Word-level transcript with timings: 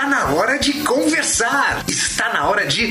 Está 0.00 0.08
na 0.08 0.34
hora 0.34 0.58
de 0.58 0.72
conversar. 0.82 1.84
Está 1.86 2.32
na 2.32 2.48
hora 2.48 2.66
de 2.66 2.88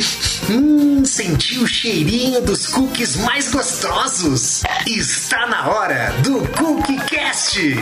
hum, 0.48 1.03
sentir 1.03 1.57
o 1.57 1.65
cheirinho 1.65 2.39
dos 2.39 2.67
cookies 2.67 3.15
mais 3.15 3.51
gostosos. 3.51 4.62
Está 4.85 5.47
na 5.47 5.71
hora 5.71 6.11
do 6.21 6.47
CookieCast. 6.49 7.79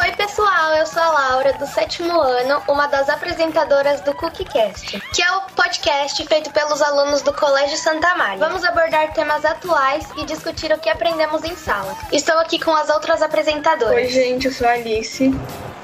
Oi, 0.00 0.12
pessoal, 0.16 0.74
eu 0.74 0.84
sou 0.84 1.00
a 1.00 1.10
Laura, 1.10 1.52
do 1.52 1.66
sétimo 1.68 2.20
ano, 2.20 2.60
uma 2.66 2.88
das 2.88 3.08
apresentadoras 3.08 4.00
do 4.00 4.12
CookieCast, 4.14 5.00
que 5.14 5.22
é 5.22 5.30
o 5.30 5.42
podcast 5.54 6.26
feito 6.26 6.50
pelos 6.50 6.82
alunos 6.82 7.22
do 7.22 7.32
Colégio 7.32 7.76
Santa 7.76 8.16
Maria. 8.16 8.44
Vamos 8.44 8.64
abordar 8.64 9.12
temas 9.12 9.44
atuais 9.44 10.04
e 10.16 10.24
discutir 10.24 10.72
o 10.72 10.78
que 10.78 10.88
aprendemos 10.88 11.44
em 11.44 11.54
sala. 11.54 11.96
Estou 12.10 12.36
aqui 12.40 12.58
com 12.58 12.74
as 12.74 12.90
outras 12.90 13.22
apresentadoras. 13.22 13.94
Oi, 13.94 14.08
gente, 14.08 14.46
eu 14.46 14.52
sou 14.52 14.66
a 14.66 14.72
Alice. 14.72 15.32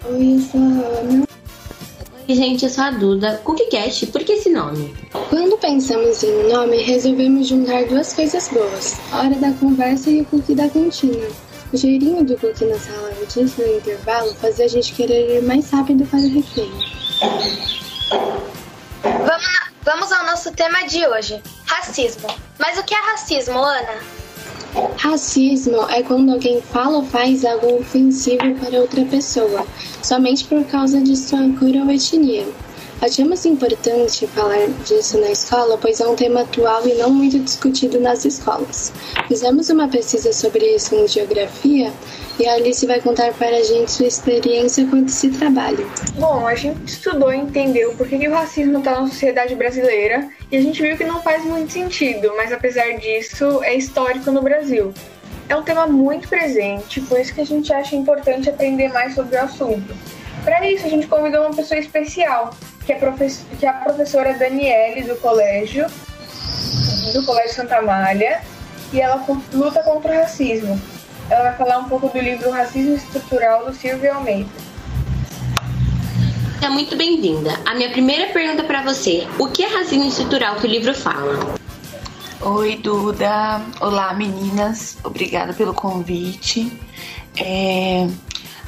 Oi, 0.04 0.34
eu 0.34 0.40
sou 0.50 0.60
a 0.60 0.98
Ana. 0.98 1.25
Oi, 2.28 2.34
gente, 2.34 2.64
eu 2.64 2.70
sou 2.70 2.84
a 2.84 2.90
Duda. 2.90 3.40
CookieCast, 3.44 4.06
por 4.08 4.22
que 4.24 4.32
esse 4.32 4.50
nome? 4.50 4.94
Quando 5.30 5.56
pensamos 5.58 6.22
em 6.22 6.30
um 6.44 6.48
nome, 6.52 6.78
resolvemos 6.82 7.46
juntar 7.48 7.84
duas 7.84 8.12
coisas 8.12 8.48
boas: 8.48 8.96
a 9.12 9.18
hora 9.20 9.34
da 9.36 9.52
conversa 9.52 10.10
e 10.10 10.22
o 10.22 10.24
cookie 10.26 10.54
da 10.54 10.68
cantina. 10.68 11.28
O 11.72 11.76
cheirinho 11.78 12.24
do 12.24 12.36
cookie 12.38 12.64
na 12.64 12.78
sala 12.78 13.10
antes 13.20 13.52
do 13.54 13.62
intervalo 13.66 14.34
fazia 14.34 14.64
a 14.64 14.68
gente 14.68 14.92
querer 14.94 15.36
ir 15.38 15.42
mais 15.42 15.70
rápido 15.70 16.04
para 16.06 16.18
o 16.20 16.28
recreio. 16.28 16.72
Vamos, 19.02 19.44
na- 19.44 19.72
vamos 19.84 20.12
ao 20.12 20.26
nosso 20.26 20.50
tema 20.52 20.82
de 20.86 21.06
hoje: 21.06 21.40
racismo. 21.66 22.28
Mas 22.58 22.76
o 22.78 22.82
que 22.82 22.94
é 22.94 22.98
racismo, 23.12 23.58
Ana? 23.58 23.98
Racismo 24.96 25.88
é 25.88 26.02
quando 26.02 26.32
alguém 26.32 26.60
fala 26.60 26.98
ou 26.98 27.04
faz 27.04 27.44
algo 27.44 27.78
ofensivo 27.80 28.54
para 28.60 28.80
outra 28.80 29.04
pessoa, 29.04 29.66
somente 30.02 30.44
por 30.44 30.64
causa 30.64 31.00
de 31.00 31.16
sua 31.16 31.48
cor 31.58 31.74
ou 31.76 31.90
etnia. 31.90 32.46
Achamos 33.00 33.44
importante 33.44 34.26
falar 34.26 34.68
disso 34.84 35.20
na 35.20 35.30
escola, 35.30 35.76
pois 35.76 36.00
é 36.00 36.08
um 36.08 36.16
tema 36.16 36.40
atual 36.40 36.86
e 36.88 36.94
não 36.94 37.10
muito 37.10 37.38
discutido 37.38 38.00
nas 38.00 38.24
escolas. 38.24 38.90
Fizemos 39.28 39.68
uma 39.68 39.86
pesquisa 39.86 40.32
sobre 40.32 40.64
isso 40.74 40.94
em 40.94 41.06
geografia 41.06 41.92
e 42.38 42.46
a 42.46 42.54
Alice 42.54 42.86
vai 42.86 43.00
contar 43.00 43.34
para 43.34 43.58
a 43.58 43.62
gente 43.62 43.90
sua 43.92 44.06
experiência 44.06 44.86
com 44.86 44.96
esse 45.04 45.28
trabalho. 45.30 45.86
Bom, 46.14 46.46
a 46.46 46.54
gente 46.54 46.88
estudou 46.88 47.32
e 47.32 47.36
entendeu 47.36 47.94
por 47.94 48.08
que 48.08 48.28
o 48.28 48.32
racismo 48.32 48.78
está 48.78 48.98
na 48.98 49.06
sociedade 49.06 49.54
brasileira 49.54 50.30
e 50.50 50.56
a 50.56 50.60
gente 50.62 50.80
viu 50.80 50.96
que 50.96 51.04
não 51.04 51.22
faz 51.22 51.44
muito 51.44 51.72
sentido, 51.72 52.32
mas 52.34 52.50
apesar 52.50 52.96
disso, 52.96 53.62
é 53.62 53.74
histórico 53.74 54.30
no 54.30 54.40
Brasil. 54.40 54.92
É 55.50 55.54
um 55.54 55.62
tema 55.62 55.86
muito 55.86 56.28
presente, 56.28 57.00
por 57.02 57.20
isso 57.20 57.34
que 57.34 57.42
a 57.42 57.46
gente 57.46 57.72
acha 57.72 57.94
importante 57.94 58.48
aprender 58.48 58.88
mais 58.88 59.14
sobre 59.14 59.36
o 59.36 59.42
assunto. 59.42 59.94
Para 60.44 60.68
isso, 60.70 60.86
a 60.86 60.88
gente 60.88 61.06
convidou 61.06 61.42
uma 61.42 61.54
pessoa 61.54 61.78
especial, 61.78 62.54
que 62.86 62.92
é, 62.92 62.96
profe- 62.96 63.44
que 63.58 63.66
é 63.66 63.68
a 63.68 63.72
professora 63.74 64.32
Daniele 64.34 65.02
do 65.02 65.16
colégio, 65.16 65.86
do 67.12 67.22
Colégio 67.26 67.54
Santa 67.54 67.78
Amália, 67.78 68.40
e 68.92 69.00
ela 69.00 69.22
luta 69.52 69.82
contra 69.82 70.12
o 70.12 70.20
racismo. 70.20 70.80
Ela 71.28 71.42
vai 71.50 71.56
falar 71.56 71.78
um 71.78 71.88
pouco 71.88 72.08
do 72.08 72.18
livro 72.20 72.50
Racismo 72.50 72.94
Estrutural 72.94 73.66
do 73.66 73.74
Silvio 73.74 74.14
Almeida. 74.14 74.48
É 76.62 76.68
muito 76.68 76.96
bem-vinda. 76.96 77.58
A 77.66 77.74
minha 77.74 77.90
primeira 77.90 78.32
pergunta 78.32 78.62
para 78.62 78.82
você: 78.82 79.26
o 79.38 79.48
que 79.48 79.64
é 79.64 79.66
racismo 79.76 80.04
estrutural 80.08 80.56
que 80.56 80.66
o 80.66 80.70
livro 80.70 80.94
fala? 80.94 81.56
Oi, 82.40 82.76
Duda. 82.76 83.60
Olá, 83.80 84.14
meninas. 84.14 84.96
Obrigada 85.02 85.52
pelo 85.52 85.74
convite. 85.74 86.72
É, 87.36 88.06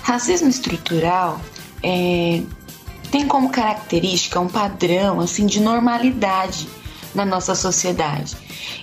Racismo 0.03 0.49
estrutural 0.49 1.41
é, 1.83 2.43
tem 3.11 3.27
como 3.27 3.51
característica 3.51 4.39
um 4.41 4.49
padrão 4.49 5.21
assim 5.21 5.47
de 5.47 5.61
normalidade 5.61 6.69
na 7.15 7.25
nossa 7.25 7.55
sociedade. 7.55 8.37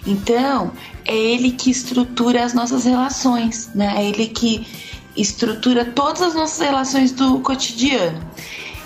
Então, 0.05 0.71
é 1.05 1.15
ele 1.15 1.51
que 1.51 1.69
estrutura 1.69 2.43
as 2.43 2.53
nossas 2.53 2.85
relações, 2.85 3.69
né? 3.73 3.93
É 3.97 4.05
ele 4.05 4.27
que 4.27 4.67
estrutura 5.15 5.85
todas 5.85 6.21
as 6.21 6.33
nossas 6.33 6.59
relações 6.59 7.11
do 7.11 7.39
cotidiano. 7.39 8.19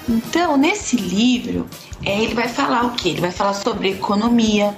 Então, 0.08 0.58
nesse 0.58 0.96
livro, 0.96 1.68
é, 2.04 2.22
ele 2.22 2.34
vai 2.34 2.48
falar 2.48 2.86
o 2.86 2.92
que? 2.92 3.10
Ele 3.10 3.22
vai 3.22 3.32
falar 3.32 3.54
sobre 3.54 3.92
economia, 3.92 4.78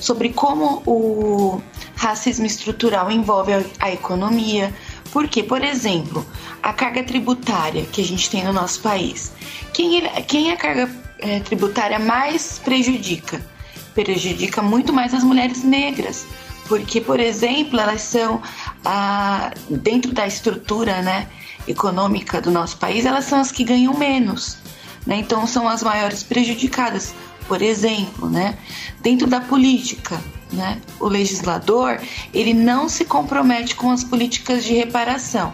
sobre 0.00 0.30
como 0.30 0.82
o 0.86 1.60
racismo 1.96 2.46
estrutural 2.46 3.10
envolve 3.10 3.52
a, 3.52 3.62
a 3.80 3.92
economia. 3.92 4.72
Porque, 5.12 5.42
por 5.42 5.62
exemplo, 5.64 6.26
a 6.62 6.72
carga 6.72 7.02
tributária 7.02 7.84
que 7.86 8.00
a 8.00 8.04
gente 8.04 8.28
tem 8.28 8.44
no 8.44 8.52
nosso 8.52 8.80
país. 8.80 9.32
Quem, 9.72 10.02
quem 10.26 10.52
a 10.52 10.56
carga 10.56 10.90
eh, 11.18 11.40
tributária 11.40 11.98
mais 11.98 12.58
prejudica? 12.58 13.44
Prejudica 13.94 14.60
muito 14.62 14.92
mais 14.92 15.14
as 15.14 15.24
mulheres 15.24 15.62
negras. 15.62 16.26
Porque, 16.66 17.00
por 17.00 17.18
exemplo, 17.18 17.80
elas 17.80 18.02
são, 18.02 18.42
ah, 18.84 19.50
dentro 19.70 20.12
da 20.12 20.26
estrutura 20.26 21.00
né, 21.00 21.26
econômica 21.66 22.40
do 22.40 22.50
nosso 22.50 22.76
país, 22.76 23.06
elas 23.06 23.24
são 23.24 23.40
as 23.40 23.50
que 23.50 23.64
ganham 23.64 23.94
menos. 23.94 24.58
Né? 25.06 25.16
Então, 25.16 25.46
são 25.46 25.66
as 25.66 25.82
maiores 25.82 26.22
prejudicadas. 26.22 27.14
Por 27.46 27.62
exemplo, 27.62 28.28
né, 28.28 28.58
dentro 29.00 29.26
da 29.26 29.40
política, 29.40 30.20
né, 30.52 30.80
o 30.98 31.06
legislador 31.06 32.00
ele 32.32 32.54
não 32.54 32.88
se 32.88 33.04
compromete 33.04 33.74
com 33.74 33.90
as 33.90 34.02
políticas 34.02 34.64
de 34.64 34.74
reparação. 34.74 35.52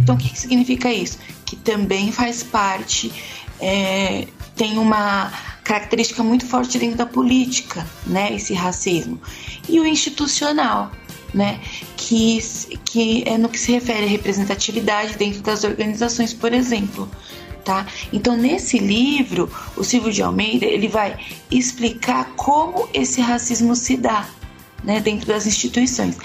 Então, 0.00 0.14
o 0.14 0.18
que, 0.18 0.38
significa 0.38 0.92
isso? 0.92 1.18
Que 1.44 1.56
também 1.56 2.12
faz 2.12 2.42
parte, 2.42 3.12
é, 3.60 4.26
tem 4.54 4.78
uma 4.78 5.32
característica 5.64 6.22
muito 6.22 6.46
forte 6.46 6.78
dentro 6.78 6.98
da 6.98 7.06
política, 7.06 7.86
né, 8.06 8.34
esse 8.34 8.52
racismo. 8.54 9.20
E 9.68 9.80
o 9.80 9.86
institucional, 9.86 10.92
né, 11.32 11.58
que, 11.96 12.38
que 12.84 13.24
é 13.26 13.38
no 13.38 13.48
que 13.48 13.58
se 13.58 13.72
refere 13.72 14.04
à 14.04 14.08
representatividade 14.08 15.16
dentro 15.16 15.40
das 15.40 15.64
organizações, 15.64 16.32
por 16.32 16.52
exemplo. 16.52 17.10
Tá? 17.64 17.86
Então, 18.12 18.36
nesse 18.36 18.78
livro, 18.78 19.50
o 19.74 19.82
Silvio 19.82 20.12
de 20.12 20.22
Almeida 20.22 20.66
ele 20.66 20.86
vai 20.86 21.16
explicar 21.50 22.26
como 22.36 22.86
esse 22.92 23.22
racismo 23.22 23.74
se 23.74 23.96
dá 23.96 24.28
né, 24.84 25.00
dentro 25.00 25.26
das 25.26 25.46
instituições. 25.46 26.16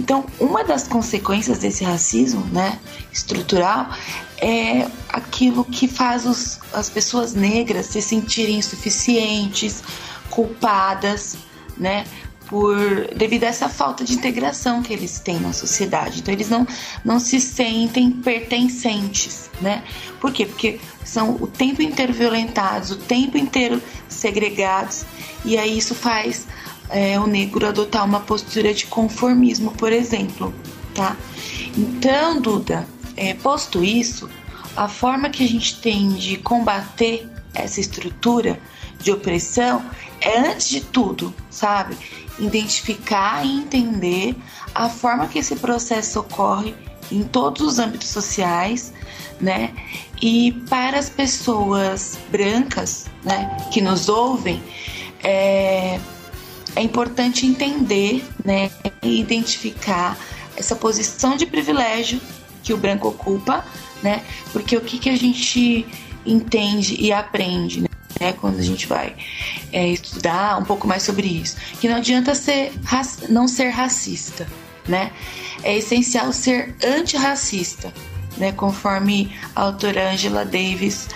Então, 0.00 0.24
uma 0.40 0.64
das 0.64 0.88
consequências 0.88 1.58
desse 1.58 1.84
racismo 1.84 2.40
né, 2.46 2.78
estrutural 3.12 3.90
é 4.38 4.88
aquilo 5.08 5.64
que 5.64 5.86
faz 5.86 6.24
os, 6.24 6.58
as 6.72 6.88
pessoas 6.88 7.34
negras 7.34 7.86
se 7.86 8.00
sentirem 8.00 8.56
insuficientes, 8.56 9.82
culpadas, 10.30 11.36
né? 11.76 12.06
Por, 12.46 13.08
devido 13.16 13.42
a 13.42 13.48
essa 13.48 13.68
falta 13.68 14.04
de 14.04 14.14
integração 14.14 14.80
que 14.80 14.92
eles 14.92 15.18
têm 15.18 15.40
na 15.40 15.52
sociedade. 15.52 16.20
Então 16.20 16.32
eles 16.32 16.48
não, 16.48 16.66
não 17.04 17.18
se 17.18 17.40
sentem 17.40 18.10
pertencentes, 18.10 19.50
né? 19.60 19.82
Por 20.20 20.32
quê? 20.32 20.46
Porque 20.46 20.78
são 21.04 21.36
o 21.40 21.46
tempo 21.46 21.82
inteiro 21.82 22.12
violentados, 22.12 22.92
o 22.92 22.96
tempo 22.96 23.36
inteiro 23.36 23.82
segregados, 24.08 25.04
e 25.44 25.58
aí 25.58 25.76
isso 25.76 25.94
faz 25.94 26.46
é, 26.88 27.18
o 27.18 27.26
negro 27.26 27.66
adotar 27.66 28.04
uma 28.04 28.20
postura 28.20 28.72
de 28.72 28.86
conformismo, 28.86 29.72
por 29.72 29.92
exemplo, 29.92 30.54
tá? 30.94 31.16
Então, 31.76 32.40
Duda, 32.40 32.86
é, 33.16 33.34
posto 33.34 33.82
isso, 33.82 34.28
a 34.76 34.88
forma 34.88 35.30
que 35.30 35.44
a 35.44 35.48
gente 35.48 35.80
tem 35.80 36.10
de 36.10 36.36
combater 36.36 37.28
essa 37.54 37.80
estrutura 37.80 38.60
de 39.00 39.12
opressão 39.12 39.84
é, 40.20 40.38
antes 40.38 40.68
de 40.68 40.80
tudo, 40.80 41.34
sabe, 41.50 41.96
identificar 42.38 43.44
e 43.44 43.50
entender 43.50 44.34
a 44.74 44.88
forma 44.88 45.26
que 45.26 45.38
esse 45.38 45.56
processo 45.56 46.20
ocorre 46.20 46.74
em 47.10 47.22
todos 47.22 47.62
os 47.62 47.78
âmbitos 47.78 48.08
sociais, 48.08 48.92
né? 49.40 49.72
E 50.20 50.52
para 50.68 50.98
as 50.98 51.08
pessoas 51.08 52.18
brancas, 52.30 53.06
né, 53.22 53.56
que 53.70 53.80
nos 53.80 54.08
ouvem, 54.08 54.62
é, 55.22 56.00
é 56.74 56.82
importante 56.82 57.46
entender, 57.46 58.24
né, 58.44 58.70
e 59.02 59.20
identificar 59.20 60.18
essa 60.56 60.74
posição 60.74 61.36
de 61.36 61.46
privilégio 61.46 62.20
que 62.62 62.72
o 62.72 62.76
branco 62.76 63.08
ocupa, 63.08 63.64
né? 64.02 64.22
Porque 64.52 64.76
o 64.76 64.80
que, 64.80 64.98
que 64.98 65.10
a 65.10 65.16
gente 65.16 65.86
entende 66.24 66.96
e 66.98 67.12
aprende, 67.12 67.82
né? 67.82 67.88
Quando 68.40 68.58
a 68.58 68.62
gente 68.62 68.86
vai 68.86 69.14
é, 69.72 69.88
estudar 69.88 70.58
um 70.58 70.64
pouco 70.64 70.86
mais 70.86 71.02
sobre 71.02 71.26
isso, 71.26 71.56
que 71.80 71.88
não 71.88 71.96
adianta 71.96 72.34
ser 72.34 72.72
não 73.28 73.46
ser 73.46 73.70
racista, 73.70 74.46
né? 74.88 75.12
É 75.62 75.76
essencial 75.76 76.32
ser 76.32 76.74
antirracista, 76.84 77.92
né? 78.36 78.52
Conforme 78.52 79.34
a 79.54 79.62
autora 79.62 80.12
Angela 80.12 80.44
Davis 80.44 81.08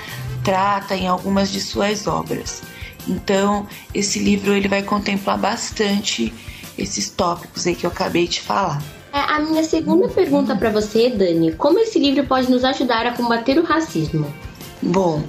trata 0.44 0.96
em 0.96 1.06
algumas 1.06 1.50
de 1.50 1.60
suas 1.60 2.06
obras. 2.06 2.62
Então, 3.08 3.66
esse 3.94 4.18
livro 4.18 4.52
ele 4.52 4.68
vai 4.68 4.82
contemplar 4.82 5.38
bastante 5.38 6.32
esses 6.76 7.10
tópicos 7.10 7.66
aí 7.66 7.74
que 7.74 7.84
eu 7.84 7.90
acabei 7.90 8.26
de 8.26 8.40
falar. 8.40 8.82
É, 9.12 9.18
a 9.18 9.40
minha 9.40 9.64
segunda 9.64 10.08
pergunta 10.08 10.54
para 10.54 10.70
você, 10.70 11.10
Dani: 11.10 11.52
como 11.54 11.78
esse 11.78 11.98
livro 11.98 12.24
pode 12.26 12.50
nos 12.50 12.64
ajudar 12.64 13.06
a 13.06 13.12
combater 13.12 13.58
o 13.58 13.64
racismo? 13.64 14.32
Bom, 14.80 15.22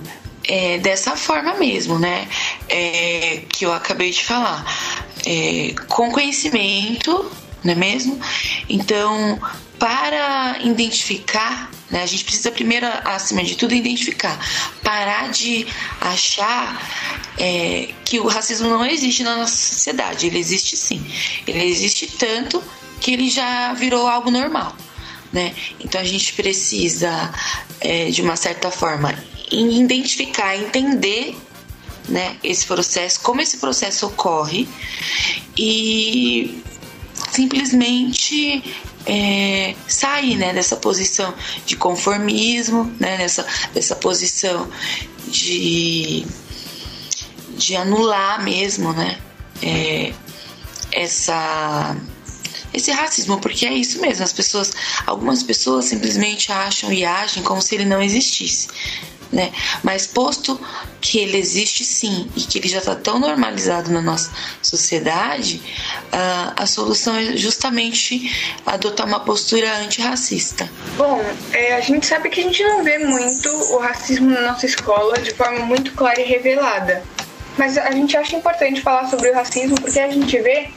é, 0.51 0.79
dessa 0.79 1.15
forma 1.15 1.53
mesmo, 1.53 1.97
né? 1.97 2.27
É, 2.67 3.43
que 3.47 3.65
eu 3.65 3.71
acabei 3.71 4.11
de 4.11 4.25
falar. 4.25 4.65
É, 5.25 5.73
com 5.87 6.11
conhecimento, 6.11 7.31
não 7.63 7.71
é 7.71 7.75
mesmo? 7.75 8.19
Então, 8.67 9.39
para 9.79 10.59
identificar, 10.61 11.71
né, 11.89 12.03
a 12.03 12.05
gente 12.05 12.25
precisa 12.25 12.51
primeiro, 12.51 12.85
acima 13.05 13.43
de 13.45 13.55
tudo, 13.55 13.73
identificar, 13.73 14.37
parar 14.83 15.29
de 15.29 15.65
achar 16.01 16.85
é, 17.37 17.89
que 18.03 18.19
o 18.19 18.27
racismo 18.27 18.67
não 18.67 18.85
existe 18.85 19.23
na 19.23 19.37
nossa 19.37 19.55
sociedade. 19.55 20.27
Ele 20.27 20.37
existe 20.37 20.75
sim. 20.75 21.01
Ele 21.47 21.63
existe 21.63 22.07
tanto 22.07 22.61
que 22.99 23.13
ele 23.13 23.29
já 23.29 23.73
virou 23.73 24.05
algo 24.05 24.29
normal. 24.29 24.75
Né? 25.31 25.55
Então 25.79 26.01
a 26.01 26.03
gente 26.03 26.33
precisa, 26.33 27.31
é, 27.79 28.09
de 28.09 28.21
uma 28.21 28.35
certa 28.35 28.69
forma, 28.69 29.17
identificar, 29.51 30.55
entender 30.55 31.37
né, 32.07 32.37
esse 32.43 32.65
processo, 32.65 33.19
como 33.21 33.41
esse 33.41 33.57
processo 33.57 34.07
ocorre 34.07 34.67
e 35.57 36.61
simplesmente 37.31 38.63
é, 39.05 39.75
sair 39.87 40.35
né, 40.35 40.53
dessa 40.53 40.75
posição 40.75 41.33
de 41.65 41.75
conformismo, 41.75 42.93
né, 42.99 43.17
nessa, 43.17 43.45
dessa 43.73 43.95
posição 43.95 44.69
de, 45.27 46.25
de 47.57 47.75
anular 47.75 48.43
mesmo 48.43 48.93
né, 48.93 49.17
é, 49.61 50.13
essa 50.91 51.95
esse 52.73 52.89
racismo, 52.89 53.37
porque 53.41 53.65
é 53.65 53.73
isso 53.73 53.99
mesmo, 53.99 54.23
as 54.23 54.31
pessoas, 54.31 54.71
algumas 55.05 55.43
pessoas 55.43 55.83
simplesmente 55.83 56.53
acham 56.53 56.89
e 56.93 57.03
agem 57.03 57.43
como 57.43 57.61
se 57.61 57.75
ele 57.75 57.83
não 57.83 58.01
existisse 58.01 58.69
né? 59.31 59.51
Mas 59.83 60.05
posto 60.05 60.59
que 60.99 61.19
ele 61.19 61.37
existe 61.37 61.83
sim 61.83 62.29
e 62.35 62.41
que 62.41 62.59
ele 62.59 62.67
já 62.67 62.79
está 62.79 62.95
tão 62.95 63.19
normalizado 63.19 63.91
na 63.91 64.01
nossa 64.01 64.31
sociedade, 64.61 65.61
uh, 66.13 66.53
a 66.55 66.65
solução 66.65 67.15
é 67.15 67.37
justamente 67.37 68.31
adotar 68.65 69.07
uma 69.07 69.21
postura 69.21 69.77
antirracista. 69.77 70.69
Bom, 70.97 71.23
é, 71.53 71.75
a 71.75 71.81
gente 71.81 72.05
sabe 72.05 72.29
que 72.29 72.41
a 72.41 72.43
gente 72.43 72.63
não 72.63 72.83
vê 72.83 72.99
muito 72.99 73.49
o 73.49 73.79
racismo 73.79 74.29
na 74.29 74.41
nossa 74.41 74.65
escola 74.65 75.17
de 75.19 75.31
forma 75.31 75.65
muito 75.65 75.91
clara 75.93 76.19
e 76.21 76.25
revelada. 76.25 77.03
Mas 77.57 77.77
a 77.77 77.91
gente 77.91 78.15
acha 78.15 78.35
importante 78.35 78.81
falar 78.81 79.09
sobre 79.09 79.29
o 79.29 79.33
racismo 79.33 79.79
porque 79.79 79.99
a 79.99 80.09
gente 80.09 80.37
vê 80.39 80.69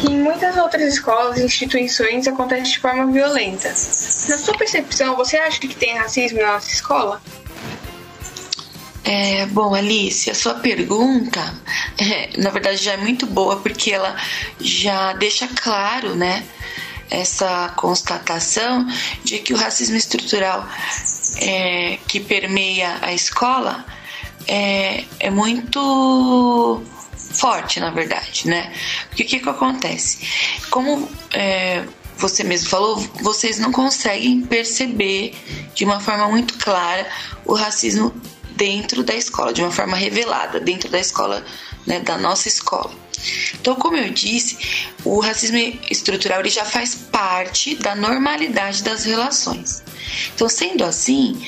que 0.00 0.10
em 0.10 0.18
muitas 0.18 0.56
outras 0.56 0.94
escolas 0.94 1.38
e 1.38 1.44
instituições 1.44 2.26
acontece 2.26 2.72
de 2.72 2.78
forma 2.78 3.06
violenta. 3.12 3.68
Na 3.68 4.38
sua 4.38 4.56
percepção, 4.56 5.16
você 5.16 5.36
acha 5.36 5.60
que 5.60 5.74
tem 5.74 5.96
racismo 5.96 6.40
na 6.40 6.54
nossa 6.54 6.70
escola? 6.70 7.20
É, 9.04 9.46
bom, 9.46 9.74
Alice, 9.74 10.30
a 10.30 10.34
sua 10.34 10.54
pergunta, 10.54 11.40
é, 11.98 12.30
na 12.38 12.50
verdade, 12.50 12.76
já 12.76 12.92
é 12.92 12.96
muito 12.96 13.26
boa 13.26 13.56
porque 13.56 13.90
ela 13.90 14.16
já 14.60 15.12
deixa 15.14 15.48
claro, 15.48 16.14
né, 16.14 16.44
essa 17.10 17.68
constatação 17.76 18.86
de 19.24 19.38
que 19.40 19.52
o 19.52 19.56
racismo 19.56 19.96
estrutural 19.96 20.66
é, 21.38 21.98
que 22.06 22.20
permeia 22.20 22.98
a 23.02 23.12
escola 23.12 23.84
é, 24.46 25.04
é 25.20 25.30
muito 25.30 26.82
forte, 27.16 27.80
na 27.80 27.90
verdade, 27.90 28.46
né? 28.46 28.72
Porque 29.08 29.22
o 29.24 29.26
que, 29.26 29.40
que 29.40 29.48
acontece? 29.48 30.18
Como 30.70 31.10
é, 31.32 31.84
você 32.16 32.44
mesmo 32.44 32.68
falou, 32.68 32.96
vocês 33.20 33.58
não 33.58 33.72
conseguem 33.72 34.42
perceber 34.42 35.34
de 35.74 35.84
uma 35.84 36.00
forma 36.00 36.28
muito 36.28 36.56
clara 36.58 37.06
o 37.44 37.54
racismo 37.54 38.14
dentro 38.62 39.02
da 39.02 39.16
escola, 39.16 39.52
de 39.52 39.60
uma 39.60 39.72
forma 39.72 39.96
revelada, 39.96 40.60
dentro 40.60 40.88
da 40.88 41.00
escola, 41.00 41.44
né, 41.84 41.98
da 41.98 42.16
nossa 42.16 42.46
escola. 42.46 42.94
Então, 43.60 43.74
como 43.74 43.96
eu 43.96 44.08
disse, 44.10 44.56
o 45.04 45.18
racismo 45.18 45.58
estrutural 45.90 46.38
ele 46.38 46.48
já 46.48 46.64
faz 46.64 46.94
parte 46.94 47.74
da 47.74 47.96
normalidade 47.96 48.84
das 48.84 49.04
relações. 49.04 49.82
Então, 50.32 50.48
sendo 50.48 50.84
assim, 50.84 51.44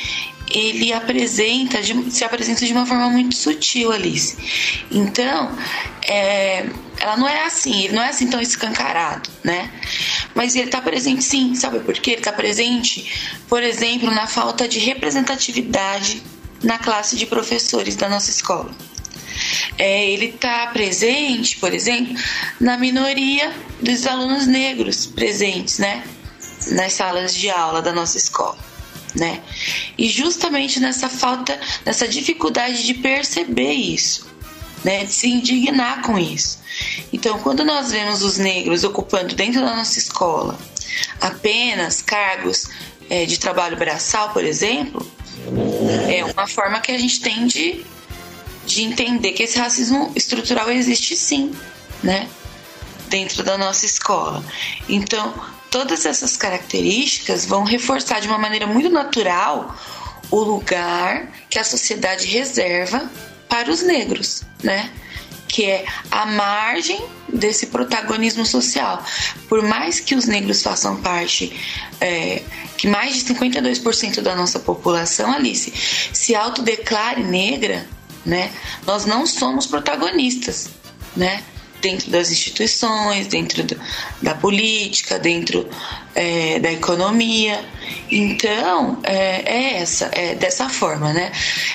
ele 0.50 0.93
apresenta, 0.93 1.78
se 2.11 2.25
apresenta 2.25 2.66
de 2.66 2.72
uma 2.72 2.84
forma 2.84 3.08
muito 3.08 3.37
sutil, 3.37 3.93
Alice. 3.93 4.37
Então, 4.90 5.56
é, 6.08 6.67
ela 6.99 7.17
não 7.17 7.28
é 7.28 7.44
assim, 7.44 7.84
ele 7.84 7.94
não 7.94 8.02
é 8.02 8.08
assim 8.08 8.28
tão 8.28 8.40
escancarado, 8.40 9.31
né? 9.44 9.70
Mas 10.34 10.56
ele 10.56 10.64
está 10.64 10.82
presente 10.82 11.22
sim, 11.22 11.55
sabe 11.55 11.78
por 11.78 11.94
quê? 11.94 12.10
Ele 12.10 12.19
está 12.19 12.32
presente, 12.32 13.38
por 13.49 13.62
exemplo, 13.62 14.10
na 14.10 14.26
falta 14.26 14.67
de 14.67 14.81
representatividade 14.81 16.33
na 16.64 16.78
classe 16.78 17.16
de 17.16 17.26
professores 17.26 17.94
da 17.94 18.08
nossa 18.08 18.31
escola. 18.31 18.75
É, 19.78 20.08
ele 20.11 20.26
está 20.26 20.69
presente, 20.69 21.58
por 21.58 21.75
exemplo, 21.75 22.14
na 22.61 22.76
minoria 22.76 23.52
dos 23.81 24.06
alunos 24.06 24.46
negros 24.46 25.06
presentes, 25.06 25.78
né, 25.78 26.05
nas 26.69 26.93
salas 26.94 27.34
de 27.34 27.50
aula 27.50 27.82
da 27.82 27.93
nossa 27.93 28.16
escola, 28.16 28.58
né? 29.14 29.43
E 29.99 30.08
justamente 30.08 30.78
nessa 30.78 31.08
falta, 31.08 31.61
nessa 31.84 32.06
dificuldade 32.06 32.87
de 32.87 32.94
perceber 32.94 33.72
isso, 33.72 34.26
né, 34.84 35.05
de 35.05 35.12
se 35.12 35.28
indignar 35.28 36.02
com 36.02 36.19
isso. 36.19 36.60
Então, 37.12 37.38
quando 37.40 37.64
nós 37.64 37.90
vemos 37.90 38.22
os 38.22 38.38
negros 38.38 38.84
ocupando 38.84 39.34
dentro 39.34 39.60
da 39.60 39.75
nossa 39.75 39.99
escola 39.99 40.58
apenas 41.20 42.00
cargos 42.00 42.69
é, 43.10 43.26
de 43.26 43.38
trabalho 43.38 43.76
braçal, 43.76 44.31
por 44.31 44.44
exemplo, 44.44 45.05
é 46.08 46.25
uma 46.25 46.46
forma 46.46 46.81
que 46.81 46.93
a 46.93 46.99
gente 46.99 47.20
tem 47.20 47.46
de, 47.46 47.85
de 48.67 48.82
entender 48.82 49.32
que 49.32 49.43
esse 49.43 49.58
racismo 49.58 50.12
estrutural 50.14 50.70
existe 50.70 51.17
sim, 51.17 51.52
né? 52.02 52.29
Dentro 53.08 53.43
da 53.43 53.56
nossa 53.58 53.87
escola. 53.87 54.44
Então, 54.88 55.35
todas 55.70 56.06
essas 56.06 56.37
características 56.37 57.44
vão 57.44 57.64
reforçar 57.64 58.20
de 58.20 58.29
uma 58.29 58.38
maneira 58.38 58.67
muito 58.67 58.91
natural 58.91 59.76
o 60.31 60.41
lugar 60.41 61.31
que 61.50 61.58
a 61.58 61.64
sociedade 61.64 62.26
reserva 62.26 63.11
para 63.49 63.70
os 63.70 63.82
negros, 63.82 64.43
né? 64.62 64.91
Que 65.54 65.66
é 65.66 65.84
a 66.10 66.26
margem 66.26 67.00
desse 67.28 67.66
protagonismo 67.66 68.44
social. 68.44 69.04
Por 69.48 69.62
mais 69.62 70.00
que 70.00 70.16
os 70.16 70.26
negros 70.26 70.62
façam 70.62 70.96
parte 70.96 71.52
é, 72.00 72.42
que 72.76 72.88
mais 72.88 73.22
de 73.22 73.32
52% 73.32 74.20
da 74.20 74.34
nossa 74.34 74.58
população, 74.58 75.32
Alice, 75.32 75.72
se 76.12 76.34
autodeclare 76.34 77.22
negra, 77.22 77.86
né? 78.26 78.50
Nós 78.84 79.06
não 79.06 79.28
somos 79.28 79.64
protagonistas, 79.64 80.70
né? 81.17 81.40
Dentro 81.84 82.10
das 82.10 82.31
instituições, 82.31 83.26
dentro 83.26 83.62
do, 83.62 83.79
da 84.22 84.34
política, 84.34 85.19
dentro 85.19 85.69
é, 86.14 86.58
da 86.58 86.72
economia. 86.72 87.62
Então, 88.10 89.00
é, 89.03 89.43
é, 89.44 89.82
essa, 89.82 90.08
é 90.12 90.34
dessa 90.34 90.70
forma, 90.70 91.12
né? 91.12 91.31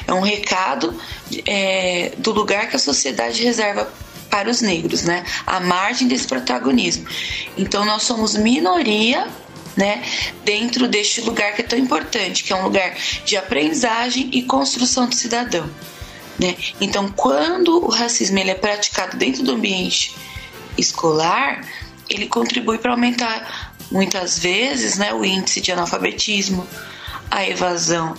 É 0.08 0.12
um 0.12 0.22
recado 0.22 1.00
é, 1.46 2.12
do 2.18 2.32
lugar 2.32 2.68
que 2.70 2.76
a 2.76 2.80
sociedade 2.80 3.44
reserva 3.44 3.88
para 4.32 4.50
os 4.50 4.62
negros, 4.62 5.04
né? 5.04 5.24
A 5.46 5.60
margem 5.60 6.08
desse 6.08 6.26
protagonismo. 6.26 7.06
Então, 7.56 7.86
nós 7.86 8.02
somos 8.02 8.36
minoria 8.36 9.28
né, 9.78 10.04
dentro 10.44 10.88
deste 10.88 11.22
lugar 11.22 11.54
que 11.54 11.62
é 11.62 11.64
tão 11.64 11.78
importante, 11.78 12.44
que 12.44 12.52
é 12.52 12.56
um 12.56 12.64
lugar 12.64 12.96
de 13.24 13.38
aprendizagem 13.38 14.28
e 14.34 14.42
construção 14.42 15.08
do 15.08 15.14
cidadão. 15.14 15.70
Né? 16.40 16.56
Então, 16.80 17.12
quando 17.12 17.84
o 17.84 17.90
racismo 17.90 18.40
ele 18.40 18.52
é 18.52 18.56
praticado 18.56 19.18
dentro 19.18 19.44
do 19.44 19.52
ambiente 19.52 20.16
escolar, 20.78 21.68
ele 22.10 22.28
contribui 22.28 22.78
para 22.78 22.92
aumentar 22.92 23.76
muitas 23.92 24.40
vezes 24.40 24.98
né, 24.98 25.14
o 25.14 25.26
índice 25.26 25.60
de 25.60 25.72
analfabetismo, 25.72 26.66
a 27.30 27.46
evasão 27.46 28.16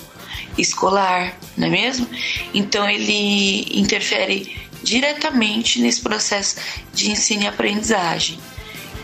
escolar, 0.58 1.34
não 1.56 1.68
é 1.68 1.70
mesmo? 1.70 2.06
Então 2.52 2.88
ele 2.88 3.66
interfere 3.78 4.60
diretamente 4.82 5.80
nesse 5.80 6.00
processo 6.00 6.56
de 6.92 7.10
ensino 7.10 7.44
e 7.44 7.46
aprendizagem. 7.46 8.38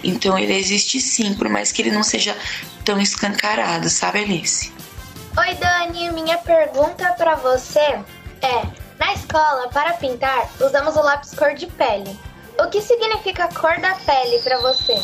Então 0.02 0.38
ele 0.38 0.54
existe 0.54 1.00
sim, 1.00 1.35
por 1.35 1.49
mais 1.49 1.73
que 1.73 1.82
ele 1.82 1.90
não 1.90 2.02
seja 2.02 2.37
tão 2.85 3.00
escancarado, 3.00 3.88
sabe, 3.88 4.20
Alice? 4.20 4.73
Oi, 5.37 5.54
Dani, 5.54 6.11
minha 6.12 6.38
pergunta 6.38 7.12
para 7.12 7.35
você 7.35 7.99
é: 8.40 8.86
na 8.99 9.12
escola, 9.12 9.69
para 9.69 9.95
pintar, 9.95 10.50
usamos 10.61 10.97
o 10.97 11.03
lápis 11.03 11.35
cor 11.35 11.55
de 11.55 11.67
pele. 11.67 12.19
O 12.59 12.71
que 12.71 12.81
significa 12.81 13.49
cor 13.49 13.79
da 13.81 13.95
pele 13.95 14.38
para 14.43 14.59
você? 14.59 14.99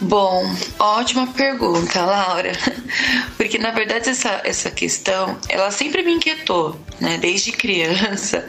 Bom, 0.00 0.44
ótima 0.78 1.26
pergunta, 1.28 2.04
Laura. 2.04 2.52
Porque 3.36 3.58
na 3.58 3.70
verdade 3.70 4.10
essa, 4.10 4.40
essa 4.44 4.70
questão, 4.70 5.38
ela 5.48 5.70
sempre 5.70 6.02
me 6.02 6.12
inquietou, 6.12 6.78
né? 7.00 7.18
Desde 7.18 7.52
criança, 7.52 8.46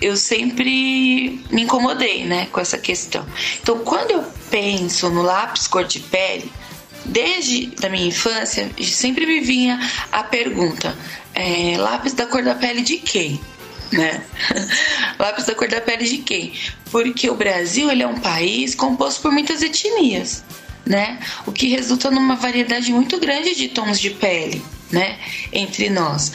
eu 0.00 0.16
sempre 0.16 1.44
me 1.50 1.62
incomodei, 1.62 2.24
né, 2.24 2.46
com 2.52 2.60
essa 2.60 2.76
questão. 2.76 3.24
Então, 3.62 3.78
quando 3.78 4.10
eu 4.10 4.24
penso 4.50 5.08
no 5.10 5.22
lápis 5.22 5.66
cor 5.66 5.84
de 5.84 6.00
pele, 6.00 6.52
desde 7.04 7.72
a 7.84 7.88
minha 7.88 8.06
infância, 8.06 8.70
sempre 8.82 9.26
me 9.26 9.40
vinha 9.40 9.78
a 10.12 10.22
pergunta: 10.22 10.96
é, 11.34 11.76
lápis 11.78 12.12
da 12.12 12.26
cor 12.26 12.42
da 12.42 12.54
pele 12.54 12.82
de 12.82 12.98
quem? 12.98 13.40
Né? 13.94 14.22
lápis 15.18 15.46
da 15.46 15.54
cor 15.54 15.68
da 15.68 15.80
pele 15.80 16.04
de 16.04 16.18
quem? 16.18 16.52
Porque 16.90 17.30
o 17.30 17.34
Brasil 17.34 17.90
ele 17.90 18.02
é 18.02 18.06
um 18.06 18.18
país 18.18 18.74
composto 18.74 19.22
por 19.22 19.32
muitas 19.32 19.62
etnias, 19.62 20.44
né? 20.84 21.18
O 21.46 21.52
que 21.52 21.68
resulta 21.68 22.10
numa 22.10 22.36
variedade 22.36 22.92
muito 22.92 23.18
grande 23.18 23.54
de 23.54 23.68
tons 23.68 23.98
de 23.98 24.10
pele, 24.10 24.62
né? 24.90 25.18
Entre 25.52 25.88
nós. 25.88 26.32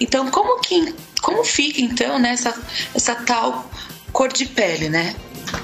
Então, 0.00 0.30
como 0.30 0.60
que 0.60 0.94
como 1.20 1.44
fica 1.44 1.80
então 1.80 2.18
nessa 2.18 2.50
né, 2.50 2.62
essa 2.94 3.14
tal 3.14 3.70
cor 4.12 4.32
de 4.32 4.46
pele, 4.46 4.88
né? 4.88 5.14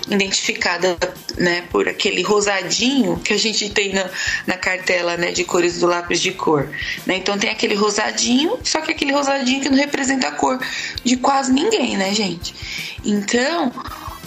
Identificada 0.09 0.97
né, 1.37 1.65
por 1.71 1.89
aquele 1.89 2.23
rosadinho 2.23 3.19
que 3.19 3.33
a 3.33 3.39
gente 3.39 3.71
tem 3.71 3.93
na, 3.93 4.09
na 4.47 4.57
cartela 4.57 5.17
né, 5.17 5.33
de 5.33 5.45
cores 5.45 5.81
do 5.81 5.87
lápis 5.87 6.21
de 6.21 6.33
cor. 6.33 6.69
Né? 7.05 7.17
Então 7.17 7.39
tem 7.39 7.51
aquele 7.51 7.75
rosadinho, 7.75 8.59
só 8.63 8.81
que 8.81 8.93
aquele 8.93 9.13
rosadinho 9.13 9.61
que 9.61 9.69
não 9.69 9.77
representa 9.77 10.29
a 10.29 10.33
cor 10.33 10.59
de 11.05 11.17
quase 11.17 11.53
ninguém, 11.53 11.97
né, 11.97 12.13
gente? 12.15 12.55
Então, 13.05 13.73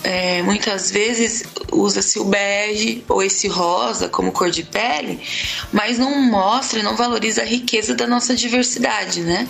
é, 0.04 0.42
muitas 0.42 0.92
vezes 0.92 1.44
usa-se 1.72 2.20
o 2.20 2.24
bege 2.24 3.04
ou 3.08 3.22
esse 3.22 3.48
rosa 3.48 4.08
como 4.08 4.32
cor 4.32 4.50
de 4.50 4.64
pele, 4.64 5.20
mas 5.72 5.98
não 5.98 6.22
mostra, 6.22 6.82
não 6.82 6.96
valoriza 6.96 7.42
a 7.42 7.46
riqueza 7.46 7.94
da 7.94 8.08
nossa 8.08 8.36
diversidade, 8.36 9.22
né? 9.22 9.48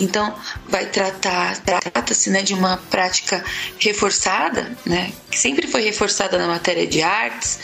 Então, 0.00 0.34
vai 0.66 0.86
tratar, 0.86 1.58
trata-se 1.58 2.30
né, 2.30 2.42
de 2.42 2.54
uma 2.54 2.78
prática 2.90 3.44
reforçada, 3.78 4.74
né, 4.84 5.12
que 5.30 5.38
sempre 5.38 5.66
foi 5.66 5.82
reforçada 5.82 6.38
na 6.38 6.46
matéria 6.46 6.86
de 6.86 7.02
artes, 7.02 7.58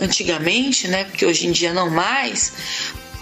antigamente, 0.00 0.88
né, 0.88 1.04
porque 1.04 1.24
hoje 1.24 1.46
em 1.46 1.52
dia 1.52 1.72
não 1.72 1.88
mais, 1.88 2.52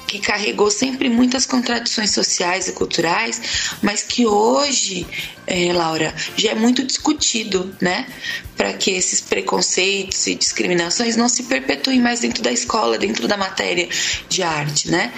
que 0.06 0.18
carregou 0.18 0.70
sempre 0.70 1.10
muitas 1.10 1.44
contradições 1.44 2.10
sociais 2.10 2.66
e 2.68 2.72
culturais, 2.72 3.70
mas 3.82 4.02
que 4.02 4.26
hoje, 4.26 5.06
é, 5.48 5.72
Laura, 5.72 6.14
já 6.36 6.50
é 6.50 6.54
muito 6.54 6.84
discutido, 6.84 7.74
né? 7.80 8.06
Para 8.54 8.74
que 8.74 8.90
esses 8.90 9.20
preconceitos 9.20 10.26
e 10.26 10.34
discriminações 10.34 11.16
não 11.16 11.28
se 11.28 11.44
perpetuem 11.44 12.00
mais 12.00 12.20
dentro 12.20 12.42
da 12.42 12.52
escola, 12.52 12.98
dentro 12.98 13.26
da 13.26 13.36
matéria 13.36 13.88
de 14.28 14.42
arte, 14.42 14.90
né? 14.90 15.10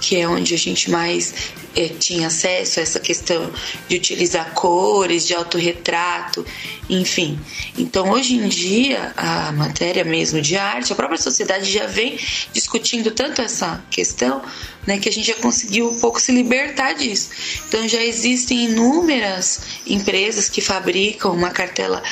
Que 0.00 0.20
é 0.20 0.28
onde 0.28 0.54
a 0.54 0.58
gente 0.58 0.88
mais 0.88 1.34
é, 1.74 1.88
tinha 1.88 2.28
acesso 2.28 2.78
a 2.78 2.82
essa 2.82 3.00
questão 3.00 3.50
de 3.88 3.96
utilizar 3.96 4.52
cores, 4.54 5.26
de 5.26 5.34
autorretrato, 5.34 6.46
enfim. 6.88 7.38
Então, 7.76 8.10
hoje 8.10 8.34
em 8.34 8.46
dia, 8.46 9.12
a 9.16 9.50
matéria 9.52 10.04
mesmo 10.04 10.40
de 10.40 10.56
arte, 10.56 10.92
a 10.92 10.96
própria 10.96 11.18
sociedade 11.18 11.70
já 11.70 11.86
vem 11.86 12.18
discutindo 12.52 13.10
tanto 13.10 13.42
essa 13.42 13.82
questão, 13.90 14.42
né, 14.86 14.98
que 14.98 15.08
a 15.08 15.12
gente 15.12 15.26
já 15.26 15.34
conseguiu 15.34 15.90
um 15.90 15.98
pouco 15.98 16.20
se 16.20 16.32
libertar 16.32 16.94
disso. 16.94 17.30
Então, 17.68 17.86
já 17.86 18.02
existem 18.02 18.64
inúmeras 18.64 19.60
empresas 19.86 20.48
que 20.48 20.60
fabricam 20.60 21.32
uma 21.32 21.50
cartela 21.50 22.02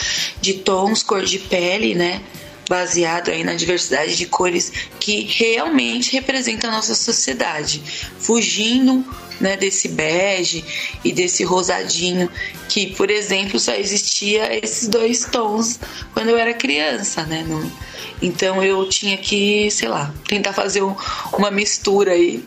de 0.40 0.54
tons, 0.54 1.02
cor 1.02 1.24
de 1.24 1.38
pele, 1.38 1.94
né, 1.94 2.22
baseado 2.68 3.30
aí 3.30 3.42
na 3.42 3.54
diversidade 3.54 4.16
de 4.16 4.26
cores 4.26 4.72
que 5.00 5.22
realmente 5.22 6.12
representa 6.12 6.68
a 6.68 6.70
nossa 6.70 6.94
sociedade, 6.94 7.82
fugindo 8.18 9.04
né, 9.40 9.56
desse 9.56 9.88
bege 9.88 10.64
e 11.02 11.12
desse 11.12 11.42
rosadinho 11.44 12.30
que, 12.68 12.94
por 12.94 13.10
exemplo, 13.10 13.58
só 13.58 13.72
existia 13.74 14.56
esses 14.62 14.86
dois 14.86 15.24
tons 15.24 15.80
quando 16.12 16.28
eu 16.28 16.36
era 16.36 16.52
criança, 16.52 17.24
né? 17.24 17.44
Então 18.22 18.62
eu 18.62 18.88
tinha 18.88 19.16
que, 19.16 19.70
sei 19.70 19.88
lá, 19.88 20.12
tentar 20.28 20.52
fazer 20.52 20.82
um, 20.82 20.94
uma 21.32 21.50
mistura 21.50 22.12
aí 22.12 22.44